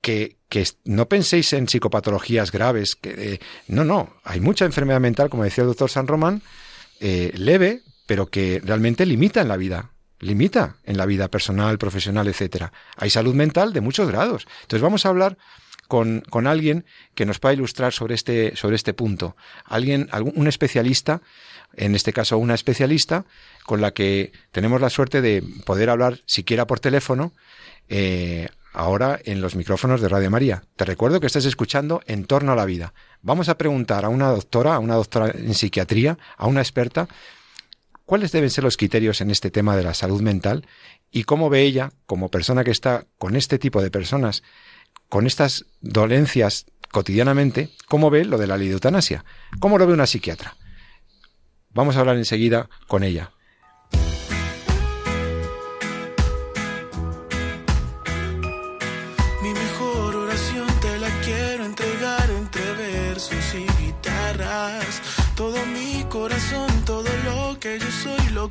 [0.00, 5.28] Que, que, no penséis en psicopatologías graves, que eh, no, no, hay mucha enfermedad mental,
[5.28, 6.40] como decía el doctor San Román,
[7.00, 9.93] eh, leve, pero que realmente limita en la vida
[10.24, 12.72] limita en la vida personal, profesional, etcétera.
[12.96, 14.46] Hay salud mental de muchos grados.
[14.62, 15.36] Entonces vamos a hablar
[15.86, 16.84] con, con, alguien
[17.14, 19.36] que nos pueda ilustrar sobre este, sobre este punto.
[19.64, 21.20] Alguien, algún, un especialista,
[21.76, 23.26] en este caso una especialista,
[23.64, 27.32] con la que tenemos la suerte de poder hablar siquiera por teléfono,
[27.88, 30.64] eh, ahora en los micrófonos de Radio María.
[30.76, 32.92] Te recuerdo que estás escuchando En torno a la vida.
[33.22, 37.08] Vamos a preguntar a una doctora, a una doctora en psiquiatría, a una experta,
[38.04, 40.66] cuáles deben ser los criterios en este tema de la salud mental
[41.10, 44.42] y cómo ve ella, como persona que está con este tipo de personas,
[45.08, 49.24] con estas dolencias cotidianamente, cómo ve lo de la ley de eutanasia,
[49.60, 50.56] cómo lo ve una psiquiatra.
[51.70, 53.33] Vamos a hablar enseguida con ella.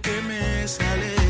[0.01, 1.22] Que me sale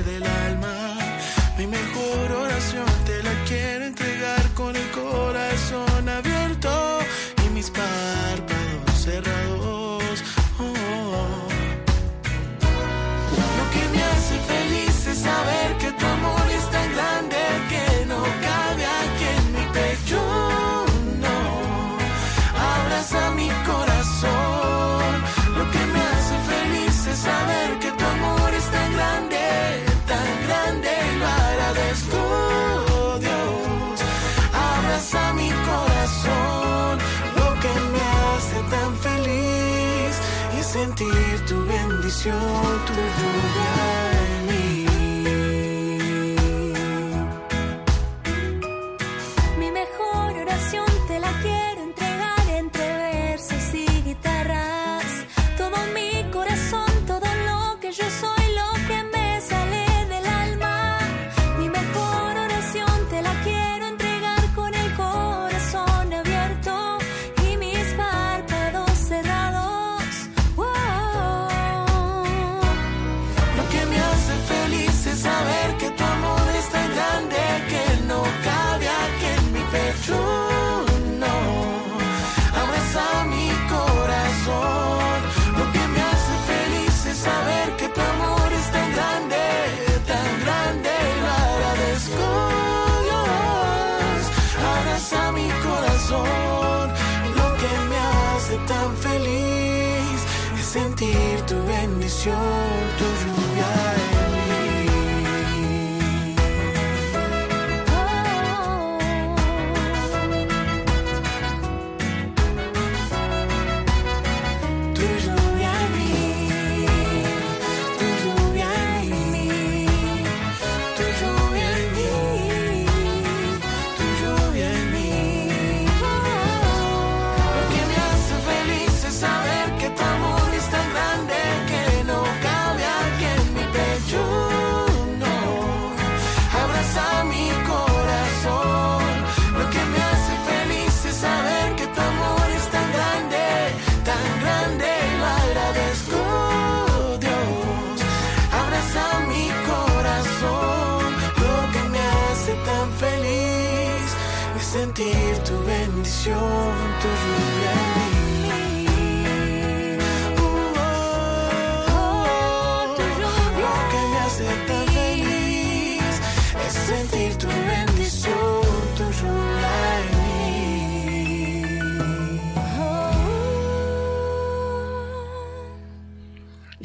[40.84, 42.40] sentir tu bendición,
[42.86, 44.33] tu lluvia.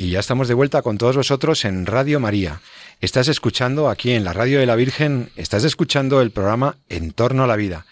[0.09, 2.62] Y ya estamos de vuelta con todos vosotros en Radio María.
[3.03, 7.44] Estás escuchando aquí en la Radio de la Virgen, estás escuchando el programa En torno
[7.44, 7.85] a la vida.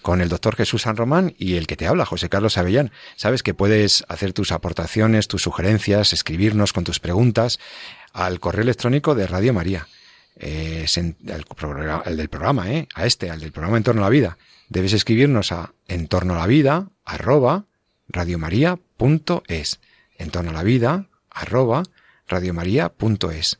[0.00, 2.90] con el doctor Jesús San Román y el que te habla, José Carlos Avellán.
[3.16, 7.60] Sabes que puedes hacer tus aportaciones, tus sugerencias, escribirnos con tus preguntas
[8.14, 9.88] al correo electrónico de Radio María.
[10.36, 11.16] Eh, el,
[12.16, 12.88] del programa, ¿eh?
[12.94, 14.38] a este, al del programa En torno a la vida.
[14.70, 17.66] Debes escribirnos a entorno a la vida, arroba,
[18.08, 19.80] radiomaria.es.
[20.16, 21.82] En torno a la vida, arroba,
[22.26, 23.58] radiomaria.es.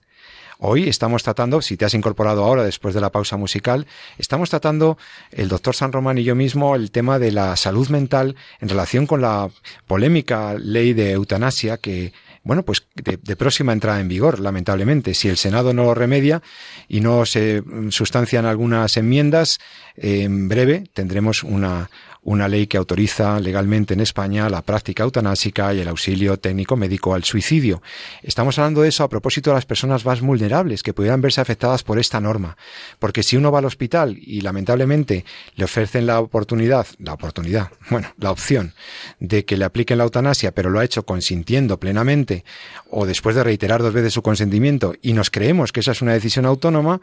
[0.60, 3.86] Hoy estamos tratando, si te has incorporado ahora después de la pausa musical,
[4.18, 4.98] estamos tratando
[5.30, 9.06] el doctor San Román y yo mismo el tema de la salud mental en relación
[9.06, 9.50] con la
[9.86, 12.12] polémica ley de eutanasia que
[12.48, 15.12] bueno, pues de, próxima entrada en vigor, lamentablemente.
[15.12, 16.40] Si el Senado no lo remedia
[16.88, 19.58] y no se sustancian algunas enmiendas,
[19.96, 21.90] en breve tendremos una,
[22.28, 27.14] una ley que autoriza legalmente en España la práctica eutanásica y el auxilio técnico médico
[27.14, 27.82] al suicidio.
[28.22, 31.82] Estamos hablando de eso a propósito de las personas más vulnerables que pudieran verse afectadas
[31.82, 32.58] por esta norma.
[32.98, 35.24] Porque si uno va al hospital y lamentablemente
[35.56, 38.74] le ofrecen la oportunidad, la oportunidad, bueno, la opción
[39.20, 42.44] de que le apliquen la eutanasia, pero lo ha hecho consintiendo plenamente
[42.90, 46.12] o después de reiterar dos veces su consentimiento y nos creemos que esa es una
[46.12, 47.00] decisión autónoma,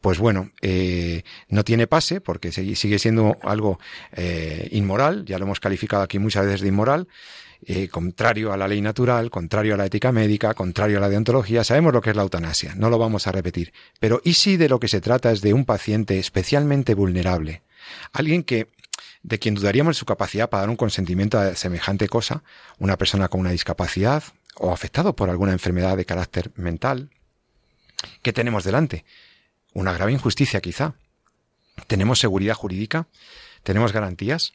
[0.00, 3.80] pues bueno, eh, no tiene pase porque sigue siendo algo
[4.12, 7.08] eh, inmoral, ya lo hemos calificado aquí muchas veces de inmoral,
[7.66, 11.64] eh, contrario a la ley natural, contrario a la ética médica, contrario a la deontología,
[11.64, 13.72] sabemos lo que es la eutanasia, no lo vamos a repetir.
[13.98, 17.62] Pero ¿y si de lo que se trata es de un paciente especialmente vulnerable?
[18.12, 18.68] Alguien que
[19.22, 22.42] de quien dudaríamos su capacidad para dar un consentimiento a semejante cosa,
[22.78, 24.22] una persona con una discapacidad
[24.54, 27.10] o afectado por alguna enfermedad de carácter mental.
[28.22, 29.04] ¿Qué tenemos delante?
[29.74, 30.94] Una grave injusticia quizá.
[31.86, 33.06] ¿Tenemos seguridad jurídica?
[33.62, 34.52] ¿Tenemos garantías?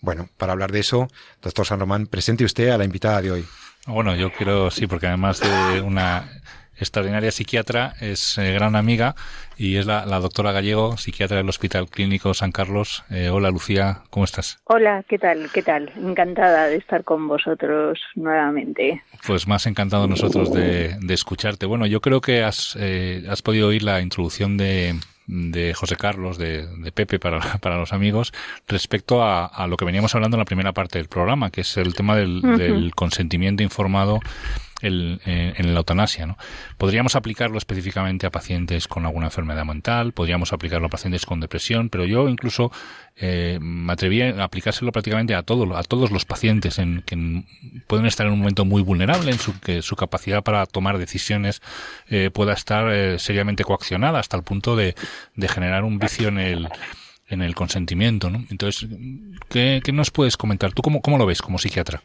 [0.00, 1.08] Bueno, para hablar de eso,
[1.42, 3.44] doctor San Román, presente usted a la invitada de hoy.
[3.86, 6.28] Bueno, yo quiero, sí, porque además de una
[6.80, 9.14] extraordinaria psiquiatra, es eh, gran amiga
[9.56, 13.04] y es la, doctora Gallego, psiquiatra del Hospital Clínico San Carlos.
[13.10, 14.58] Eh, hola Lucía, ¿cómo estás?
[14.64, 15.50] Hola, ¿qué tal?
[15.52, 15.92] ¿Qué tal?
[15.96, 19.02] Encantada de estar con vosotros nuevamente.
[19.26, 21.66] Pues más encantado nosotros de, escucharte.
[21.66, 24.94] Bueno, yo creo que has, eh, has podido oír la introducción de,
[25.30, 28.32] de José Carlos, de, de Pepe para, para, los amigos,
[28.66, 31.76] respecto a, a, lo que veníamos hablando en la primera parte del programa, que es
[31.76, 34.20] el tema del, del consentimiento informado
[34.80, 36.26] el, eh, en la eutanasia.
[36.26, 36.36] ¿no?
[36.78, 41.88] Podríamos aplicarlo específicamente a pacientes con alguna enfermedad mental, podríamos aplicarlo a pacientes con depresión,
[41.88, 42.70] pero yo incluso
[43.16, 47.44] eh, me atreví a aplicárselo prácticamente a, todo, a todos los pacientes en, que
[47.86, 51.60] pueden estar en un momento muy vulnerable, en su, que su capacidad para tomar decisiones
[52.08, 54.94] eh, pueda estar eh, seriamente coaccionada hasta el punto de,
[55.34, 56.68] de generar un vicio en el
[57.28, 58.44] en el consentimiento, ¿no?
[58.50, 58.88] Entonces,
[59.48, 60.72] ¿qué, ¿qué, nos puedes comentar?
[60.72, 62.02] ¿Tú cómo, cómo lo ves como psiquiatra?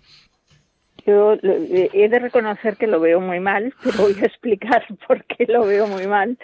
[1.05, 5.23] Yo eh, he de reconocer que lo veo muy mal, pero voy a explicar por
[5.25, 6.37] qué lo veo muy mal.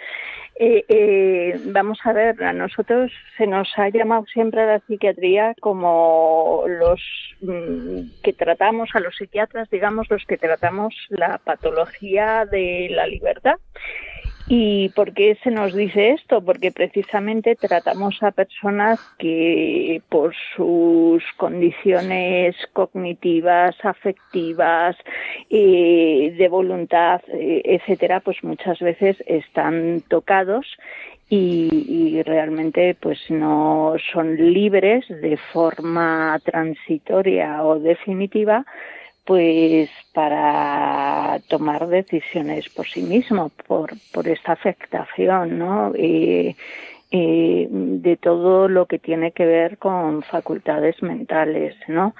[0.54, 5.54] Eh, eh, vamos a ver, a nosotros se nos ha llamado siempre a la psiquiatría
[5.60, 7.00] como los
[7.40, 13.56] mm, que tratamos, a los psiquiatras, digamos, los que tratamos la patología de la libertad.
[14.48, 16.44] ¿Y por qué se nos dice esto?
[16.44, 24.96] Porque precisamente tratamos a personas que por sus condiciones cognitivas, afectivas,
[25.48, 30.66] eh, de voluntad, eh, etcétera, pues muchas veces están tocados
[31.28, 38.66] y, y, realmente pues no son libres de forma transitoria o definitiva
[39.24, 45.92] pues para tomar decisiones por sí mismo, por, por esta afectación, ¿no?
[45.94, 46.56] Eh,
[47.14, 52.14] de todo lo que tiene que ver con facultades mentales, ¿no?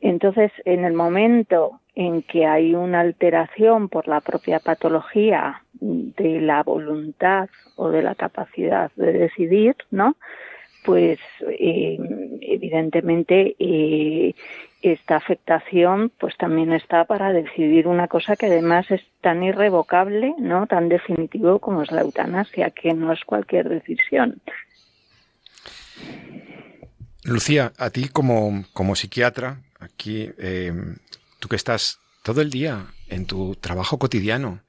[0.00, 6.62] Entonces, en el momento en que hay una alteración por la propia patología de la
[6.62, 10.16] voluntad o de la capacidad de decidir, ¿no?
[10.84, 11.98] Pues eh,
[12.40, 14.34] evidentemente eh,
[14.82, 20.66] esta afectación pues también está para decidir una cosa que además es tan irrevocable, ¿no?
[20.66, 24.40] tan definitivo como es la eutanasia, que no es cualquier decisión.
[27.24, 30.72] Lucía, a ti como, como psiquiatra, aquí, eh,
[31.40, 34.60] tú que estás todo el día en tu trabajo cotidiano,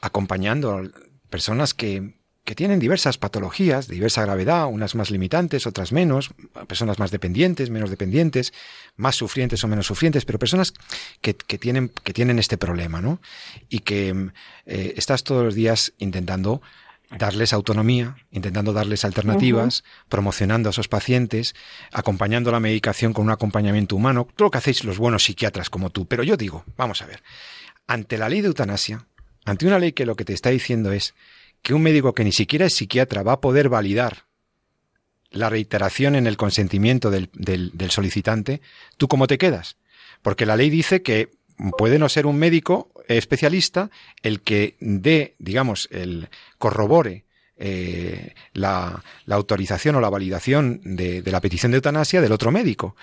[0.00, 0.82] acompañando a
[1.30, 2.14] personas que
[2.46, 6.30] que tienen diversas patologías de diversa gravedad, unas más limitantes, otras menos,
[6.68, 8.52] personas más dependientes, menos dependientes,
[8.96, 10.72] más sufrientes o menos sufrientes, pero personas
[11.20, 13.20] que, tienen, que tienen este problema, ¿no?
[13.68, 14.30] Y que
[14.64, 16.62] eh, estás todos los días intentando
[17.10, 21.56] darles autonomía, intentando darles alternativas, promocionando a esos pacientes,
[21.92, 25.90] acompañando la medicación con un acompañamiento humano, todo lo que hacéis los buenos psiquiatras como
[25.90, 26.06] tú.
[26.06, 27.24] Pero yo digo, vamos a ver,
[27.88, 29.04] ante la ley de eutanasia,
[29.44, 31.14] ante una ley que lo que te está diciendo es
[31.66, 34.26] que un médico que ni siquiera es psiquiatra va a poder validar
[35.32, 37.28] la reiteración en el consentimiento del,
[37.90, 38.60] solicitante,
[38.98, 39.76] ¿tú cómo te quedas?
[40.22, 41.30] Porque la ley dice que
[41.76, 43.90] puede no ser un médico especialista
[44.22, 47.24] el que dé, digamos, el corrobore
[47.56, 52.52] eh, la, la, autorización o la validación de, de, la petición de eutanasia del otro
[52.52, 52.94] médico.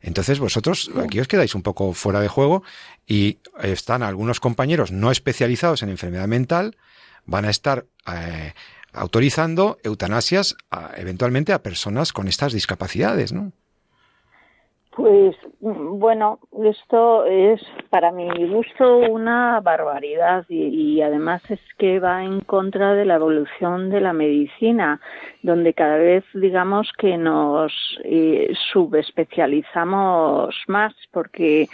[0.00, 2.62] Entonces vosotros aquí os quedáis un poco fuera de juego
[3.04, 6.76] y están algunos compañeros no especializados en enfermedad mental,
[7.24, 8.52] van a estar eh,
[8.92, 10.56] autorizando eutanasias
[10.96, 13.52] eventualmente a personas con estas discapacidades, ¿no?
[14.94, 22.40] Pues bueno, esto es para mi gusto una barbaridad y, además es que va en
[22.40, 25.00] contra de la evolución de la medicina,
[25.42, 27.72] donde cada vez digamos que nos
[28.04, 31.68] eh, subespecializamos más porque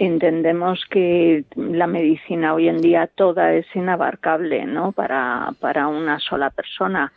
[0.00, 4.90] entendemos que la medicina hoy en día toda es inabarcable, ¿no?
[4.90, 7.12] Para, para una sola persona.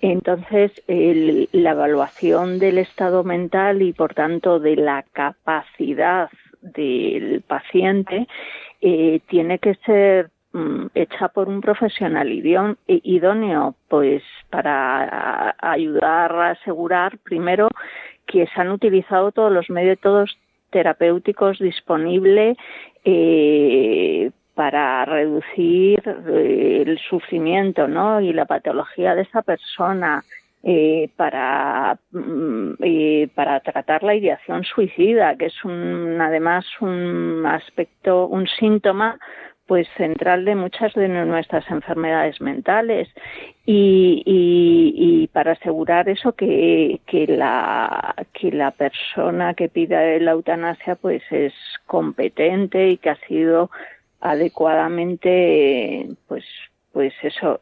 [0.00, 6.28] Entonces, la evaluación del estado mental y, por tanto, de la capacidad
[6.60, 8.26] del paciente
[8.80, 12.30] eh, tiene que ser mm, hecha por un profesional
[12.86, 17.68] idóneo, pues para ayudar a asegurar primero
[18.26, 20.36] que se han utilizado todos los métodos
[20.70, 22.56] terapéuticos disponibles
[23.04, 28.22] eh, para reducir eh, el sufrimiento ¿no?
[28.22, 30.24] y la patología de esa persona,
[30.62, 38.26] eh, para, mm, eh, para tratar la ideación suicida, que es un, además un aspecto,
[38.26, 39.18] un síntoma
[39.66, 43.08] pues central de muchas de nuestras enfermedades mentales
[43.66, 50.94] y, y, para asegurar eso que, que la que la persona que pida la eutanasia
[50.94, 51.52] pues es
[51.84, 53.70] competente y que ha sido
[54.20, 56.44] adecuadamente, pues,
[56.92, 57.60] pues eso,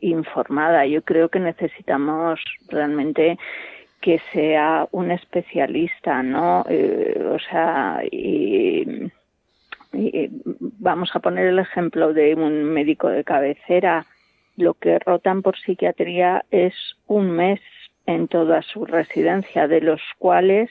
[0.00, 0.86] informada.
[0.86, 3.38] Yo creo que necesitamos realmente
[4.00, 6.64] que sea un especialista, ¿no?
[6.68, 9.10] Eh, o sea, y,
[10.78, 14.06] vamos a poner el ejemplo de un médico de cabecera.
[14.56, 16.74] Lo que rotan por psiquiatría es
[17.06, 17.60] un mes
[18.06, 20.70] en toda su residencia, de los cuales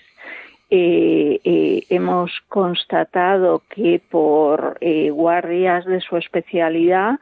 [0.70, 7.20] eh, eh, hemos constatado que por eh, guardias de su especialidad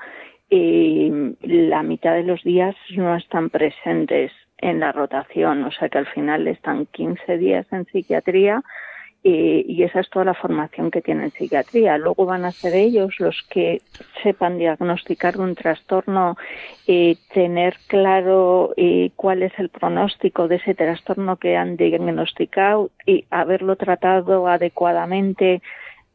[0.50, 5.98] eh, la mitad de los días no están presentes en la rotación, o sea que
[5.98, 8.62] al final están 15 días en psiquiatría
[9.26, 11.98] eh, y esa es toda la formación que tienen psiquiatría.
[11.98, 13.82] Luego van a ser ellos los que
[14.22, 16.36] sepan diagnosticar un trastorno,
[16.88, 23.24] eh, tener claro eh, cuál es el pronóstico de ese trastorno que han diagnosticado y
[23.30, 25.62] haberlo tratado adecuadamente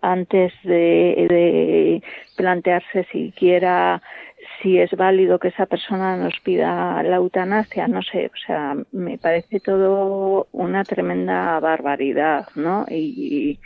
[0.03, 2.03] antes de
[2.37, 4.01] plantearse siquiera
[4.61, 9.19] si es válido que esa persona nos pida la eutanasia, no sé, o sea, me
[9.19, 12.85] parece todo una tremenda barbaridad, ¿no?
[12.89, 13.59] Y,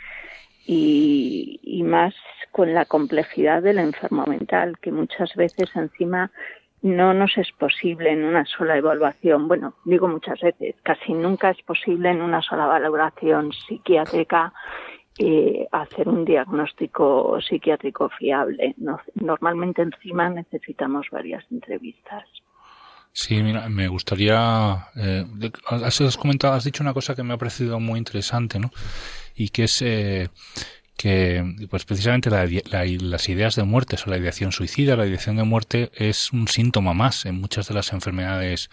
[0.65, 2.13] y, y más
[2.51, 6.31] con la complejidad del enfermo mental, que muchas veces encima
[6.83, 11.61] no nos es posible en una sola evaluación, bueno, digo muchas veces, casi nunca es
[11.63, 14.53] posible en una sola valoración psiquiátrica
[15.19, 18.75] eh, hacer un diagnóstico psiquiátrico fiable.
[19.15, 22.23] normalmente encima necesitamos varias entrevistas.
[23.11, 25.23] Sí, mira, me gustaría, eh,
[25.67, 28.71] has, comentado, has dicho una cosa que me ha parecido muy interesante, ¿no?
[29.35, 30.29] Y que es eh,
[30.97, 35.91] que, pues precisamente las ideas de muerte, o la ideación suicida, la ideación de muerte
[35.93, 38.71] es un síntoma más en muchas de las enfermedades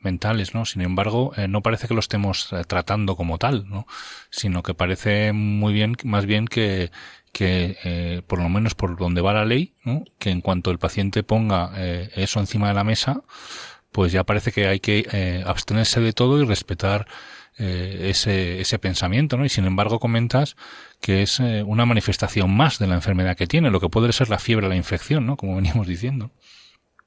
[0.00, 0.64] mentales, ¿no?
[0.64, 3.86] Sin embargo, eh, no parece que lo estemos eh, tratando como tal, ¿no?
[4.30, 6.90] Sino que parece muy bien, más bien que,
[7.32, 10.04] que eh, por lo menos por donde va la ley, ¿no?
[10.18, 11.72] Que en cuanto el paciente ponga
[12.14, 13.22] eso encima de la mesa,
[13.92, 17.06] pues ya parece que hay que abstenerse de todo y respetar
[17.58, 19.44] ese, ese pensamiento, ¿no?
[19.44, 20.56] Y sin embargo comentas
[21.00, 24.38] que es una manifestación más de la enfermedad que tiene, lo que puede ser la
[24.38, 25.36] fiebre, la infección, ¿no?
[25.36, 26.30] Como veníamos diciendo.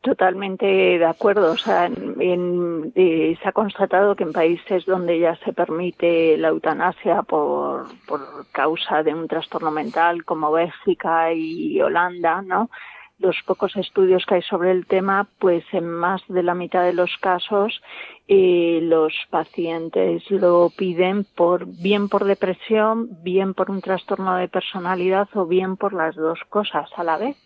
[0.02, 1.52] Totalmente de acuerdo.
[1.52, 7.22] O sea, en, se ha constatado que en países donde ya se permite la eutanasia
[7.22, 8.22] por, por
[8.52, 12.72] causa de un trastorno mental, como Bélgica y Holanda, ¿no?
[13.20, 16.94] Los pocos estudios que hay sobre el tema, pues en más de la mitad de
[16.94, 17.84] los casos
[18.28, 25.30] eh, los pacientes lo piden por bien por depresión, bien por un trastorno de personalidad
[25.36, 27.38] o bien por las dos cosas a la vez.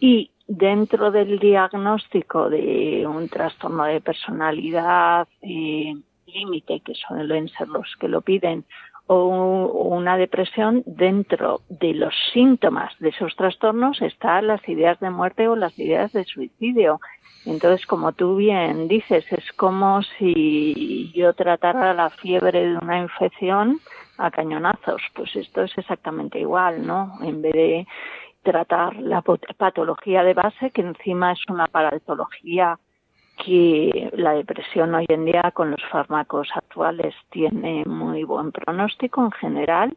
[0.00, 5.94] Y dentro del diagnóstico de un trastorno de personalidad eh,
[6.26, 8.64] límite, que suelen ser los que lo piden,
[9.06, 9.66] o
[9.96, 15.56] una depresión, dentro de los síntomas de esos trastornos están las ideas de muerte o
[15.56, 17.00] las ideas de suicidio.
[17.44, 23.78] Entonces, como tú bien dices, es como si yo tratara la fiebre de una infección
[24.16, 25.02] a cañonazos.
[25.14, 27.18] Pues esto es exactamente igual, ¿no?
[27.22, 27.86] En vez de
[28.44, 32.78] tratar la patología de base, que encima es una patología
[33.44, 39.32] que la depresión hoy en día con los fármacos actuales tiene muy buen pronóstico en
[39.32, 39.96] general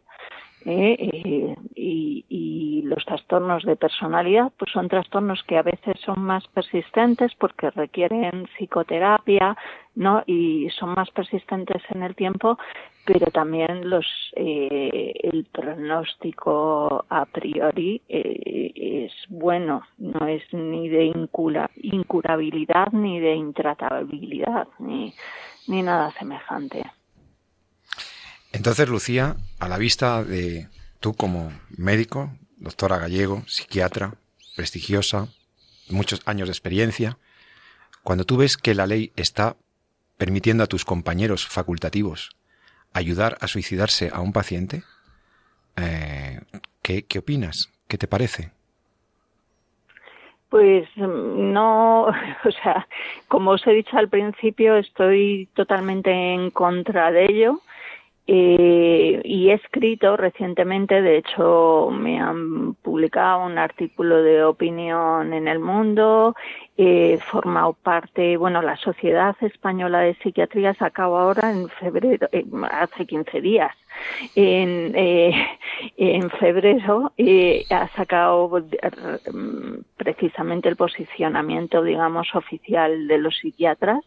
[0.68, 0.96] ¿eh?
[1.00, 6.48] Eh, y, y, los trastornos de personalidad pues son trastornos que a veces son más
[6.48, 9.58] persistentes porque requieren psicoterapia
[9.96, 12.58] no y son más persistentes en el tiempo
[13.06, 14.06] pero también los
[14.36, 23.36] eh, el pronóstico a priori es bueno no es ni de incura, incurabilidad ni de
[23.36, 25.14] intratabilidad ni
[25.68, 26.84] ni nada semejante
[28.58, 30.68] entonces, Lucía, a la vista de
[31.00, 34.16] tú como médico, doctora gallego, psiquiatra,
[34.56, 35.28] prestigiosa,
[35.90, 37.20] muchos años de experiencia,
[38.02, 39.58] cuando tú ves que la ley está
[40.18, 42.32] permitiendo a tus compañeros facultativos
[42.94, 44.82] ayudar a suicidarse a un paciente,
[45.76, 46.42] eh,
[46.82, 47.72] ¿qué, ¿qué opinas?
[47.88, 48.50] ¿Qué te parece?
[50.50, 52.06] Pues no,
[52.44, 52.88] o sea,
[53.28, 57.62] como os he dicho al principio, estoy totalmente en contra de ello.
[58.30, 65.48] Eh, y he escrito recientemente, de hecho me han publicado un artículo de opinión en
[65.48, 66.36] el mundo,
[66.76, 73.06] he formado parte, bueno, la Sociedad Española de Psiquiatría sacado ahora en febrero, eh, hace
[73.06, 73.74] 15 días,
[74.36, 75.48] en, eh,
[75.96, 78.62] en febrero eh, ha sacado
[79.96, 84.04] precisamente el posicionamiento, digamos, oficial de los psiquiatras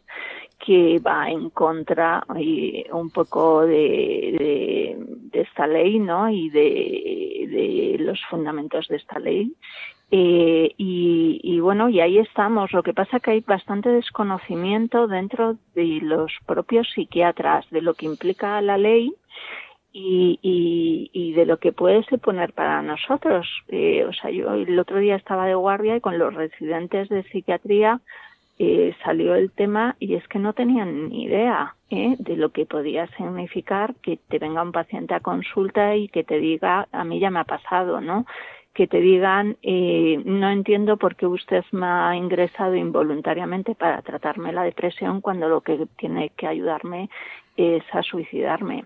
[0.65, 4.97] que va en contra y un poco de,
[5.33, 6.29] esta ley, ¿no?
[6.29, 9.53] Y de, de, los fundamentos de esta ley.
[10.11, 12.73] Eh, y, y, bueno, y ahí estamos.
[12.73, 17.95] Lo que pasa es que hay bastante desconocimiento dentro de los propios psiquiatras de lo
[17.95, 19.15] que implica la ley
[19.93, 23.47] y, y, y de lo que puede suponer para nosotros.
[23.69, 27.23] Eh, o sea, yo el otro día estaba de guardia y con los residentes de
[27.25, 28.01] psiquiatría
[28.63, 32.15] eh, salió el tema y es que no tenían ni idea ¿eh?
[32.19, 36.39] de lo que podía significar que te venga un paciente a consulta y que te
[36.39, 38.27] diga, a mí ya me ha pasado, ¿no?
[38.75, 44.53] Que te digan, eh, no entiendo por qué usted me ha ingresado involuntariamente para tratarme
[44.53, 47.09] la depresión cuando lo que tiene que ayudarme
[47.57, 48.85] es a suicidarme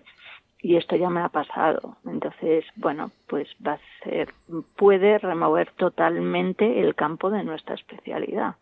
[0.61, 1.97] y esto ya me ha pasado.
[2.05, 4.29] Entonces, bueno, pues va a ser,
[4.77, 8.55] puede remover totalmente el campo de nuestra especialidad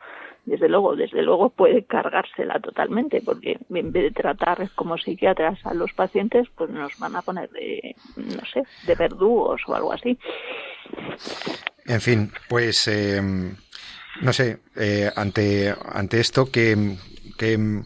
[0.45, 5.73] desde luego, desde luego puede cargársela totalmente, porque en vez de tratar como psiquiatras a
[5.73, 10.17] los pacientes, pues nos van a poner de, no sé, de verdugos o algo así.
[11.85, 13.21] En fin, pues, eh,
[14.21, 16.97] no sé, eh, ante, ante esto que,
[17.37, 17.83] que,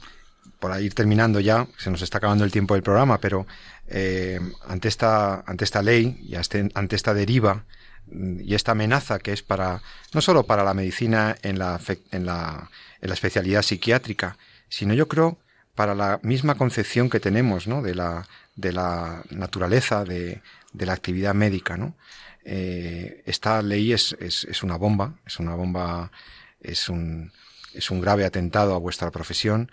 [0.60, 3.46] por ir terminando ya, se nos está acabando el tiempo del programa, pero
[3.88, 7.66] eh, ante, esta, ante esta ley y ante esta deriva,
[8.12, 9.82] y esta amenaza que es para
[10.14, 11.80] no solo para la medicina en la,
[12.12, 12.70] en la,
[13.02, 14.38] en la especialidad psiquiátrica,
[14.70, 15.38] sino yo creo
[15.76, 17.82] para la misma concepción que tenemos ¿no?
[17.82, 20.42] de, la, de la naturaleza de,
[20.74, 21.78] de la actividad médica.
[21.78, 21.96] ¿no?
[22.44, 26.12] Eh, esta ley es, es, es, una bomba, es una bomba,
[26.62, 27.32] es un,
[27.74, 29.72] es un grave atentado a vuestra profesión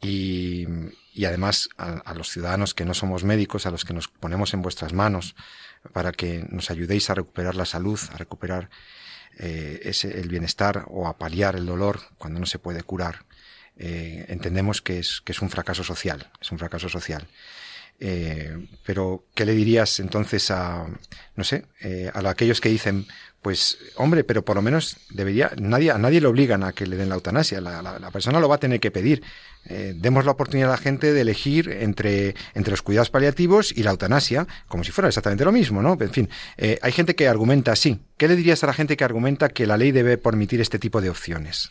[0.00, 0.66] y,
[1.14, 4.54] y además a, a los ciudadanos que no somos médicos, a los que nos ponemos
[4.54, 5.34] en vuestras manos,
[5.92, 8.70] para que nos ayudéis a recuperar la salud, a recuperar
[9.38, 13.24] eh, ese, el bienestar o a paliar el dolor cuando no se puede curar.
[13.76, 17.26] Eh, entendemos que es, que es un fracaso social, es un fracaso social.
[17.98, 20.86] Eh, pero, ¿qué le dirías entonces a,
[21.36, 21.66] no sé,
[22.12, 23.06] a aquellos que dicen,
[23.42, 26.96] pues, hombre, pero por lo menos debería, nadie, a nadie le obligan a que le
[26.96, 29.22] den la eutanasia, la, la, persona lo va a tener que pedir.
[29.66, 33.82] Eh, demos la oportunidad a la gente de elegir entre, entre los cuidados paliativos y
[33.82, 35.96] la eutanasia, como si fuera exactamente lo mismo, ¿no?
[36.00, 37.98] En fin, eh, hay gente que argumenta así.
[38.16, 41.00] ¿Qué le dirías a la gente que argumenta que la ley debe permitir este tipo
[41.00, 41.70] de opciones?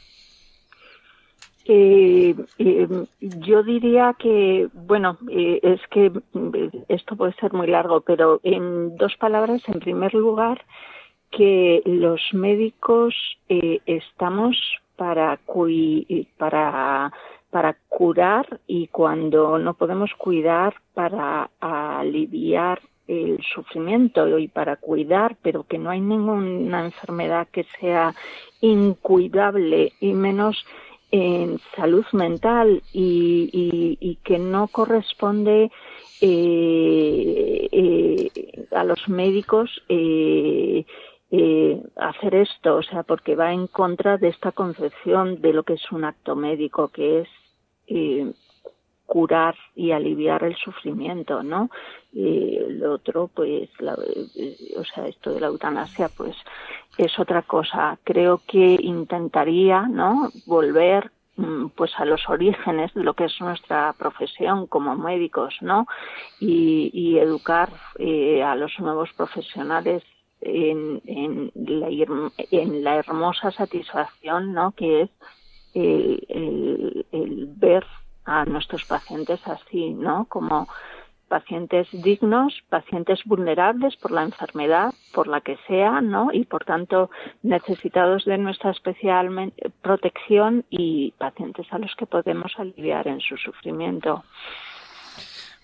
[1.72, 2.88] Eh, eh,
[3.20, 8.98] yo diría que, bueno, eh, es que eh, esto puede ser muy largo, pero en
[8.98, 10.66] dos palabras, en primer lugar,
[11.32, 13.14] que los médicos
[13.48, 14.58] eh, estamos
[14.96, 17.12] para, cui para,
[17.88, 25.80] curar y cuando no podemos cuidar para aliviar el sufrimiento y para cuidar, pero que
[25.80, 28.14] no hay ninguna enfermedad que sea
[28.62, 30.64] incuidable y menos
[31.12, 35.72] en salud mental y, y, y que no corresponde
[38.72, 39.82] a los médicos
[41.96, 45.92] hacer esto, o sea, porque va en contra de esta concepción de lo que es
[45.92, 47.30] un acto médico, que es
[49.10, 51.72] curar y aliviar el sufrimiento, ¿no?
[52.14, 53.68] Y el otro, pues,
[54.78, 56.36] o sea, esto de la eutanasia, pues,
[56.98, 57.98] es otra cosa.
[58.04, 60.30] Creo que intentaría, ¿no?
[60.46, 65.88] Volver mm, pues a los orígenes de lo que es nuestra profesión como médicos, ¿no?
[66.40, 70.04] Y, educar eh, a los nuevos profesionales
[70.42, 71.90] en, en, la,
[72.52, 74.72] en la hermosa satisfacción, ¿no?
[74.72, 75.10] Que es
[75.74, 77.86] el, el, el ver
[78.26, 80.26] a nuestros pacientes así, ¿no?
[80.26, 80.68] Como
[81.30, 86.30] pacientes dignos, pacientes vulnerables por la enfermedad, por la que sea, ¿no?
[86.34, 87.10] Y por tanto
[87.44, 94.24] necesitados de nuestra especial protección y pacientes a los que podemos aliviar en su sufrimiento.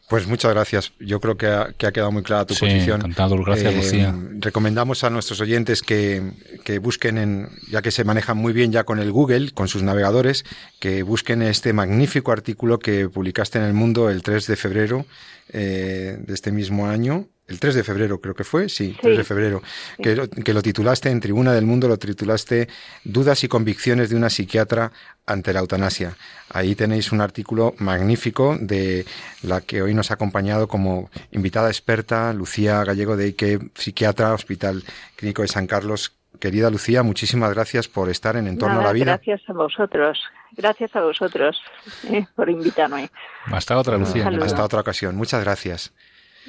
[0.08, 0.94] Pues muchas gracias.
[1.00, 3.02] Yo creo que ha, quedado muy clara tu posición.
[3.02, 4.16] Encantado, gracias, eh, Lucía.
[4.40, 6.32] Recomendamos a nuestros oyentes que,
[6.64, 9.82] que, busquen, en, ya que se manejan muy bien ya con el Google, con sus
[9.82, 10.46] navegadores,
[10.80, 15.06] que busquen este magnífico artículo que publicaste en El Mundo el 3 de febrero
[15.50, 19.24] eh, de este mismo año el 3 de febrero creo que fue, sí, 3 de
[19.24, 19.62] febrero,
[20.02, 22.68] que, lo, que, lo titulaste en Tribuna del Mundo, lo titulaste
[23.04, 24.92] Dudas y convicciones de una psiquiatra
[25.28, 26.16] ante la eutanasia.
[26.50, 29.06] Ahí tenéis un artículo magnífico de
[29.44, 34.84] la que hoy nos ha acompañado como invitada experta, Lucía Gallego de Ike, psiquiatra, Hospital
[35.16, 36.14] Clínico de San Carlos.
[36.40, 39.06] Querida Lucía, muchísimas gracias por estar en Entorno a la Vida.
[39.06, 40.20] Gracias a vosotros.
[40.52, 41.62] Gracias a vosotros
[42.10, 43.10] eh, por invitarme.
[43.46, 44.28] Hasta otra, Lucía.
[44.42, 45.16] Hasta otra ocasión.
[45.16, 45.94] Muchas gracias.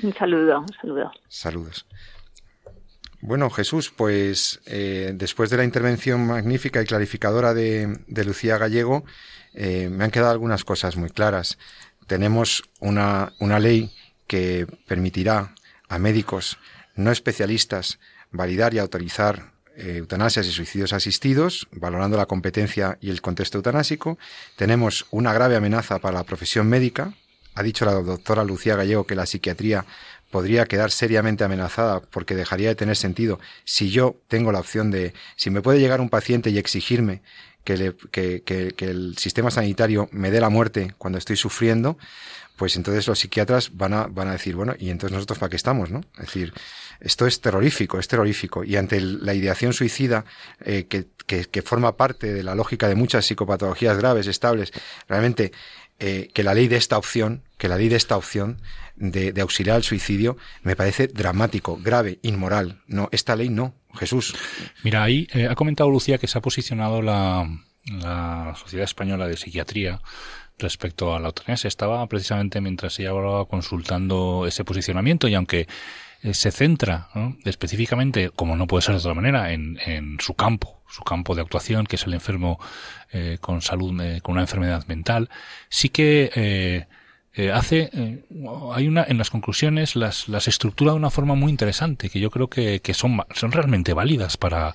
[0.03, 1.13] Un saludo, un saludo.
[1.29, 1.87] Saludos.
[3.21, 9.05] Bueno, Jesús, pues eh, después de la intervención magnífica y clarificadora de, Lucía Gallego,
[9.55, 11.59] eh, me han quedado algunas cosas muy claras.
[12.07, 13.91] Tenemos una, una ley
[14.27, 15.55] que permitirá
[15.89, 16.59] a médicos
[16.95, 17.99] no especialistas
[18.33, 24.19] validar y autorizar eh, eutanasias y suicidios asistidos, valorando la competencia y el contexto eutanásico.
[24.57, 27.13] Tenemos una grave amenaza para la profesión médica,
[27.57, 29.85] ha dicho la doctora Lucía Gallego que la psiquiatría
[30.31, 35.15] podría quedar seriamente amenazada porque dejaría de tener sentido si yo tengo la opción de,
[35.37, 37.23] si me puede llegar un paciente y exigirme
[37.65, 41.99] que, el sistema sanitario me dé la muerte cuando estoy sufriendo,
[42.57, 45.57] pues entonces los psiquiatras van a, van a decir, bueno, y entonces nosotros para qué
[45.57, 46.01] estamos, ¿no?
[46.15, 46.53] Es decir,
[47.01, 48.65] esto es terrorífico, es terrorífico.
[48.65, 50.25] Y ante la ideación suicida,
[50.65, 54.73] eh, que, que, forma parte de la lógica de muchas psicopatologías graves, estables,
[55.09, 55.53] realmente
[55.99, 58.61] eh, que la ley de esta opción, que la ley de esta opción
[58.97, 62.83] de, auxiliar al suicidio me parece dramático, grave, inmoral.
[62.87, 63.75] No, esta ley no.
[63.95, 64.35] Jesús.
[64.83, 67.49] Mira, ahí eh, ha comentado Lucía que se ha posicionado la,
[67.87, 70.03] la Sociedad Española de Psiquiatría
[70.59, 71.69] respecto a la eutanasia.
[71.69, 75.67] Estaba precisamente mientras ella hablaba consultando ese posicionamiento y aunque
[76.23, 77.09] eh, se centra
[77.45, 81.43] específicamente, como no puede ser de otra manera, en, en, su campo, su campo de
[81.43, 82.59] actuación, que es el enfermo
[83.13, 85.31] eh, con salud, eh, con una enfermedad mental,
[85.69, 86.87] sí que
[87.53, 87.91] hace,
[88.75, 92.31] hay una, en las conclusiones las, las estructura de una forma muy interesante, que yo
[92.31, 94.75] creo que, que son, son realmente válidas para,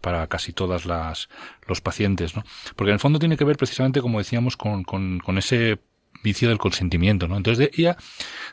[0.00, 1.28] para casi todas las
[1.66, 2.44] los pacientes, ¿no?
[2.76, 5.78] Porque en el fondo tiene que ver precisamente, como decíamos, con, con, con ese
[6.22, 7.36] vicio del consentimiento, ¿no?
[7.36, 7.96] Entonces ella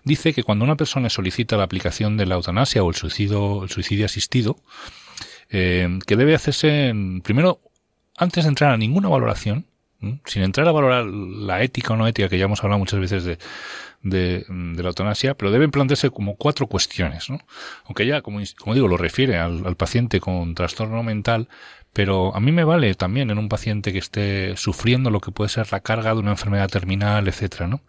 [0.04, 3.70] dice que cuando una persona solicita la aplicación de la eutanasia o el suicidio, el
[3.70, 4.58] suicidio asistido,
[5.50, 6.94] eh, que debe hacerse
[7.24, 7.62] primero
[8.18, 9.66] antes de entrar a ninguna valoración,
[10.26, 13.24] sin entrar a valorar la ética o no ética que ya hemos hablado muchas veces
[13.24, 13.38] de,
[14.02, 17.40] de, la eutanasia, pero deben plantearse como cuatro cuestiones, ¿no?
[17.86, 21.50] Aunque ya, como, como digo, lo refiere al, al paciente con trastorno mental,
[21.96, 25.48] pero a mí me vale también en un paciente que esté sufriendo lo que puede
[25.48, 27.80] ser la carga de una enfermedad terminal, etcétera, ¿no?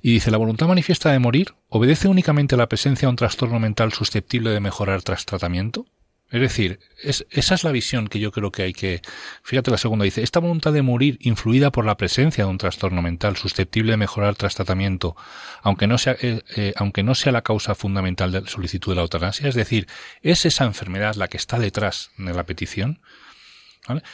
[0.00, 3.58] Y dice, la voluntad manifiesta de morir obedece únicamente a la presencia de un trastorno
[3.58, 5.84] mental susceptible de mejorar tras tratamiento.
[6.30, 9.02] Es decir, es, esa es la visión que yo creo que hay que...
[9.42, 13.02] Fíjate la segunda, dice, esta voluntad de morir influida por la presencia de un trastorno
[13.02, 15.16] mental susceptible de mejorar tras tratamiento,
[15.62, 18.96] aunque no sea, eh, eh, aunque no sea la causa fundamental de la solicitud de
[18.96, 19.88] la eutanasia, es decir,
[20.22, 23.00] es esa enfermedad la que está detrás de la petición.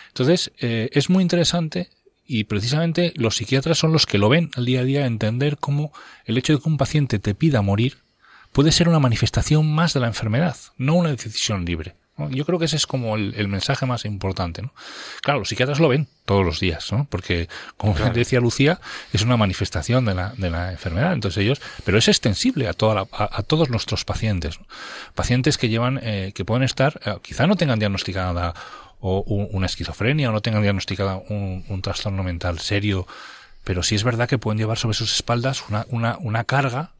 [0.08, 1.90] Entonces, eh, es muy interesante
[2.24, 5.92] y precisamente los psiquiatras son los que lo ven al día a día, entender cómo
[6.24, 7.98] el hecho de que un paciente te pida morir
[8.52, 11.94] puede ser una manifestación más de la enfermedad, no una decisión libre.
[12.30, 14.62] Yo creo que ese es como el, mensaje más importante.
[14.62, 14.72] ¿no?
[15.22, 17.06] Claro, los psiquiatras lo ven todos los días, ¿no?
[17.10, 18.80] porque, como decía Lucía,
[19.12, 21.12] es una manifestación de la, de la enfermedad.
[21.12, 24.58] Entonces ellos, pero es extensible a, toda a, todos nuestros pacientes.
[25.14, 28.54] Pacientes que llevan, eh, que pueden estar, eh, quizá no tengan diagnosticada
[28.98, 33.06] o una esquizofrenia o no tengan diagnosticada un, un trastorno mental serio
[33.66, 36.92] pero sí es verdad que pueden llevar sobre sus espaldas una, una, una carga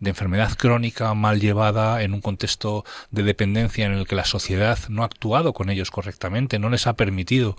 [0.00, 4.78] de enfermedad crónica mal llevada en un contexto de dependencia en el que la sociedad
[4.88, 7.56] no ha actuado con ellos correctamente, no les ha permitido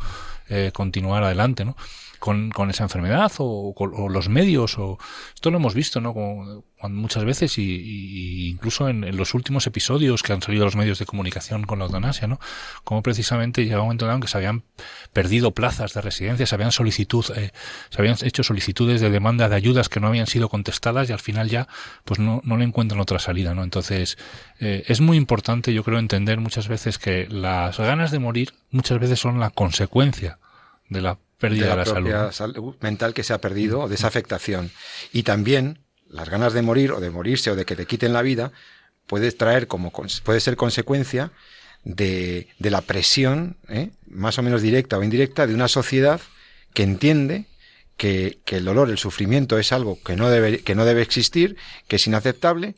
[0.50, 1.78] eh, continuar adelante, ¿no?
[2.20, 4.98] Con, con esa enfermedad o, o, los medios o
[5.34, 9.68] esto lo hemos visto no Como, muchas veces y, y incluso en, en, los últimos
[9.68, 12.40] episodios que han salido los medios de comunicación con la eutanasia no
[12.84, 14.64] como precisamente llegaba un momento en que se habían
[15.12, 17.52] perdido plazas de residencia se habían solicitud eh,
[17.90, 21.20] se habían hecho solicitudes de demanda de ayudas que no habían sido contestadas y al
[21.20, 21.68] final ya
[22.06, 24.18] pues no, no le encuentran otra salida no entonces
[24.60, 29.00] eh, es muy importante yo creo entender muchas veces que las ganas de morir muchas
[29.00, 30.40] veces son la consecuencia
[30.90, 32.56] de la pérdida de la, propia salud.
[32.56, 34.72] salud mental que se ha perdido, o de esa afectación.
[35.12, 35.80] Y también
[36.10, 38.52] las ganas de morir o de morirse o de que te quiten la vida
[39.08, 41.32] puede traer como puede ser consecuencia
[41.84, 43.92] de, de la presión, ¿eh?
[44.08, 46.22] más o menos directa o indirecta, de una sociedad
[46.74, 47.46] que entiende
[47.98, 51.58] que, que, el dolor, el sufrimiento es algo que no debe, que no debe existir,
[51.88, 52.76] que es inaceptable,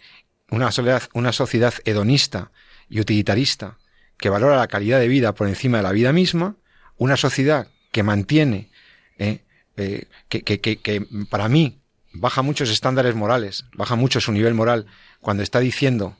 [0.50, 2.52] una, soledad, una sociedad hedonista
[2.90, 3.78] y utilitarista
[4.18, 6.56] que valora la calidad de vida por encima de la vida misma,
[6.98, 8.70] una sociedad que mantiene,
[9.18, 9.44] eh,
[9.78, 11.80] eh, que, que, que, que, para mí
[12.14, 14.88] baja muchos estándares morales, baja mucho su nivel moral,
[15.20, 16.18] cuando está diciendo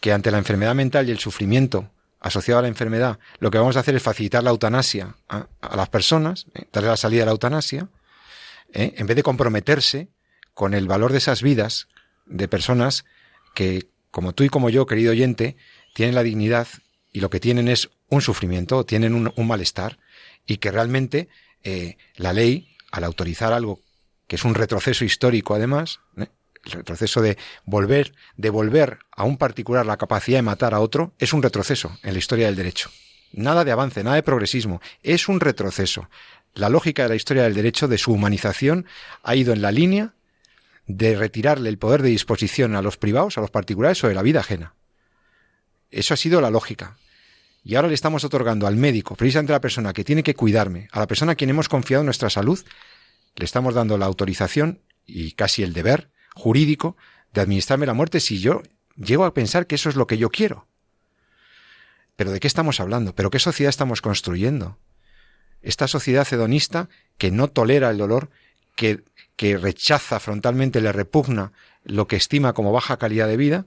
[0.00, 3.76] que ante la enfermedad mental y el sufrimiento asociado a la enfermedad, lo que vamos
[3.76, 7.26] a hacer es facilitar la eutanasia a, a las personas, eh, darle la salida a
[7.26, 7.88] la eutanasia,
[8.72, 10.08] eh, en vez de comprometerse
[10.54, 11.88] con el valor de esas vidas
[12.26, 13.04] de personas
[13.54, 15.56] que, como tú y como yo, querido oyente,
[15.94, 16.68] tienen la dignidad
[17.12, 19.98] y lo que tienen es un sufrimiento, tienen un, un malestar,
[20.46, 21.28] y que realmente
[21.64, 23.80] eh, la ley, al autorizar algo
[24.26, 26.26] que es un retroceso histórico además, ¿eh?
[26.64, 31.32] el retroceso de volver, devolver a un particular la capacidad de matar a otro, es
[31.32, 32.90] un retroceso en la historia del derecho.
[33.32, 36.08] Nada de avance, nada de progresismo, es un retroceso.
[36.54, 38.86] La lógica de la historia del derecho, de su humanización,
[39.22, 40.14] ha ido en la línea
[40.86, 44.40] de retirarle el poder de disposición a los privados, a los particulares sobre la vida
[44.40, 44.74] ajena.
[45.90, 46.96] Eso ha sido la lógica.
[47.64, 50.88] Y ahora le estamos otorgando al médico, precisamente a la persona que tiene que cuidarme,
[50.90, 52.60] a la persona a quien hemos confiado nuestra salud,
[53.36, 56.96] le estamos dando la autorización y casi el deber jurídico
[57.32, 58.62] de administrarme la muerte si yo
[58.96, 60.66] llego a pensar que eso es lo que yo quiero.
[62.16, 63.14] Pero ¿de qué estamos hablando?
[63.14, 64.78] ¿Pero qué sociedad estamos construyendo?
[65.62, 68.30] Esta sociedad hedonista que no tolera el dolor,
[68.74, 69.04] que,
[69.36, 71.52] que rechaza frontalmente, le repugna
[71.84, 73.66] lo que estima como baja calidad de vida,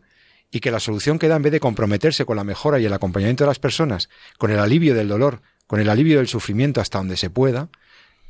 [0.56, 2.94] y que la solución que da en vez de comprometerse con la mejora y el
[2.94, 6.98] acompañamiento de las personas, con el alivio del dolor, con el alivio del sufrimiento hasta
[6.98, 7.68] donde se pueda,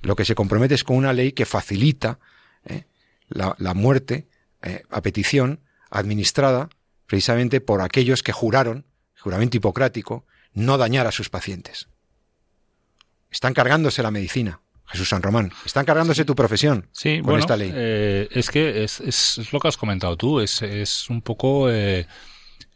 [0.02, 2.18] lo que se compromete es con una ley que facilita
[2.66, 2.86] eh,
[3.28, 4.28] la, la, muerte
[4.64, 5.60] eh, a petición
[5.92, 6.70] administrada
[7.06, 8.88] precisamente por aquellos que juraron,
[9.20, 11.90] juramento hipocrático, no dañar a sus pacientes.
[13.30, 14.62] Están cargándose la medicina.
[14.88, 16.26] Jesús San Román, están cargándose sí.
[16.26, 17.72] tu profesión sí, con bueno, esta ley.
[17.74, 21.72] Eh, es que es, es, es, lo que has comentado tú, es, es un poco
[21.72, 22.08] eh,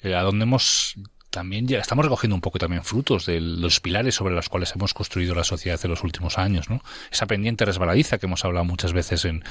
[0.03, 0.95] a donde hemos
[1.29, 4.93] también ya estamos recogiendo un poco también frutos de los pilares sobre los cuales hemos
[4.93, 6.81] construido la sociedad en los últimos años, ¿no?
[7.11, 9.43] Esa pendiente resbaladiza que hemos hablado muchas veces en,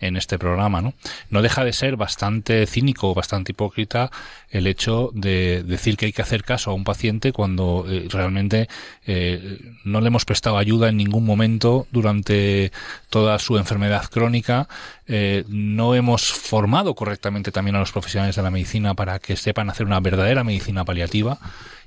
[0.00, 0.94] en este programa, ¿no?
[1.30, 4.10] No deja de ser bastante cínico, bastante hipócrita
[4.50, 8.68] el hecho de decir que hay que hacer caso a un paciente cuando eh, realmente
[9.06, 12.72] eh, no le hemos prestado ayuda en ningún momento durante
[13.10, 14.68] toda su enfermedad crónica,
[15.08, 19.70] eh, no hemos formado correctamente también a los profesionales de la medicina para que sepan
[19.70, 21.38] hacer una verdadera medicina paliativa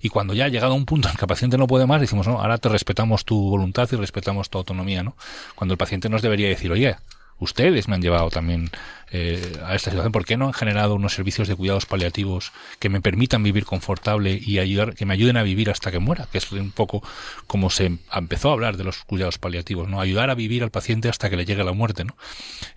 [0.02, 2.28] y cuando ya ha llegado un punto en que el paciente no puede más, decimos,
[2.28, 5.16] no, ahora te respetamos tu voluntad y respetamos tu autonomía, ¿no?
[5.56, 6.96] Cuando el paciente nos debería decir, oye,
[7.40, 8.70] ustedes me han llevado también
[9.12, 10.12] eh, a esta situación.
[10.12, 14.40] ¿Por qué no han generado unos servicios de cuidados paliativos que me permitan vivir confortable
[14.40, 16.28] y ayudar, que me ayuden a vivir hasta que muera?
[16.32, 17.02] Que es un poco
[17.48, 20.00] como se empezó a hablar de los cuidados paliativos, ¿no?
[20.00, 22.16] Ayudar a vivir al paciente hasta que le llegue la muerte, ¿no?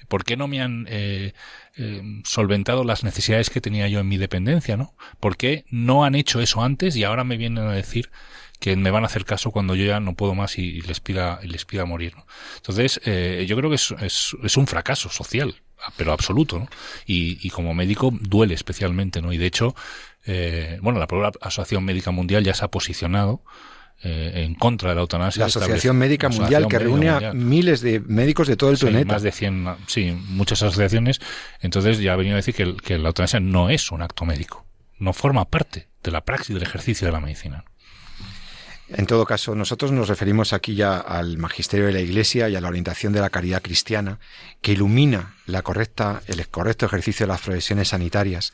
[0.09, 1.33] ¿Por qué no me han eh,
[1.77, 4.95] eh, solventado las necesidades que tenía yo en mi dependencia, ¿no?
[5.21, 8.11] ¿Por qué no han hecho eso antes y ahora me vienen a decir
[8.63, 11.41] que me van a hacer caso cuando yo ya no puedo más y, les pida
[11.43, 12.15] y les pida morir.
[12.17, 12.25] ¿no?
[12.59, 15.57] Entonces, eh, yo creo que es, es, es, un fracaso social,
[15.97, 16.69] pero absoluto, ¿no?
[17.05, 19.33] Y, y, como médico duele especialmente, ¿no?
[19.33, 19.75] Y de hecho,
[20.27, 23.43] eh, bueno, la propia Asociación Médica Mundial ya se ha posicionado
[24.05, 25.41] eh, en contra de la eutanasia.
[25.41, 28.87] La Asociación Médica la Mundial, que reúne a miles de médicos de todo el sí,
[28.87, 29.15] planeta.
[29.15, 31.19] Más de 100, sí, muchas asociaciones.
[31.59, 34.65] Entonces ya ha venido a decir que, que la eutanasia no es un acto médico,
[35.01, 37.65] no forma parte de la praxis del ejercicio de la medicina.
[38.95, 42.61] En todo caso, nosotros nos referimos aquí ya al magisterio de la Iglesia y a
[42.61, 44.19] la orientación de la caridad cristiana,
[44.61, 48.53] que ilumina la correcta, el correcto ejercicio de las profesiones sanitarias,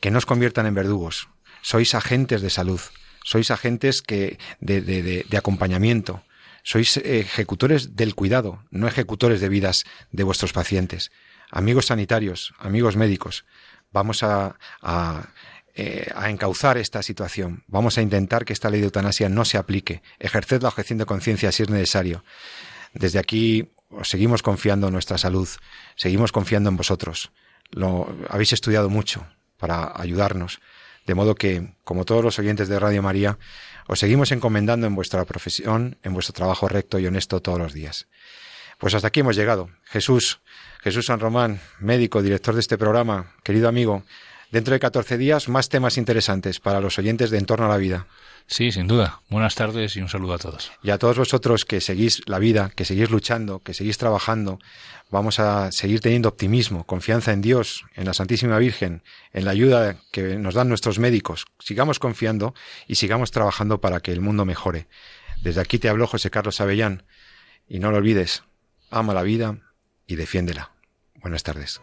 [0.00, 1.28] que no os conviertan en verdugos.
[1.62, 2.80] Sois agentes de salud,
[3.24, 6.22] sois agentes que, de, acompañamiento,
[6.64, 11.10] Sois ejecutores del cuidado, no ejecutores de vidas de vuestros pacientes.
[11.50, 13.46] Amigos sanitarios, amigos médicos,
[13.90, 14.58] vamos a,
[15.80, 17.62] eh, a encauzar esta situación.
[17.68, 20.02] Vamos a intentar que esta ley de eutanasia no se aplique.
[20.18, 22.24] Ejerced la objeción de conciencia si es necesario.
[22.94, 25.48] Desde aquí os seguimos confiando en nuestra salud,
[25.94, 27.30] seguimos confiando en vosotros.
[27.70, 29.24] Lo habéis estudiado mucho
[29.56, 30.58] para ayudarnos.
[31.06, 33.38] De modo que, como todos los oyentes de Radio María,
[33.86, 38.08] os seguimos encomendando en vuestra profesión, en vuestro trabajo recto y honesto todos los días.
[38.78, 39.70] Pues hasta aquí hemos llegado.
[39.84, 40.40] Jesús,
[40.82, 44.02] Jesús San Román, médico, director de este programa, querido amigo,
[44.50, 48.06] dentro de 14 días más temas interesantes para los oyentes de Entorno a la Vida.
[48.46, 49.20] Sí, sin duda.
[49.28, 50.72] Buenas tardes y un saludo a todos.
[50.82, 54.58] Y a todos vosotros que seguís la vida, que seguís luchando, que seguís trabajando,
[55.10, 59.02] vamos a seguir teniendo optimismo, confianza en Dios, en la Santísima Virgen,
[59.34, 61.44] en la ayuda que nos dan nuestros médicos.
[61.58, 62.54] Sigamos confiando
[62.86, 64.88] y sigamos trabajando para que el mundo mejore.
[65.42, 67.04] Desde aquí te hablo José Carlos Avellán
[67.68, 68.44] y no lo olvides,
[68.90, 69.58] ama la vida
[70.06, 70.72] y defiéndela.
[71.16, 71.82] Buenas tardes.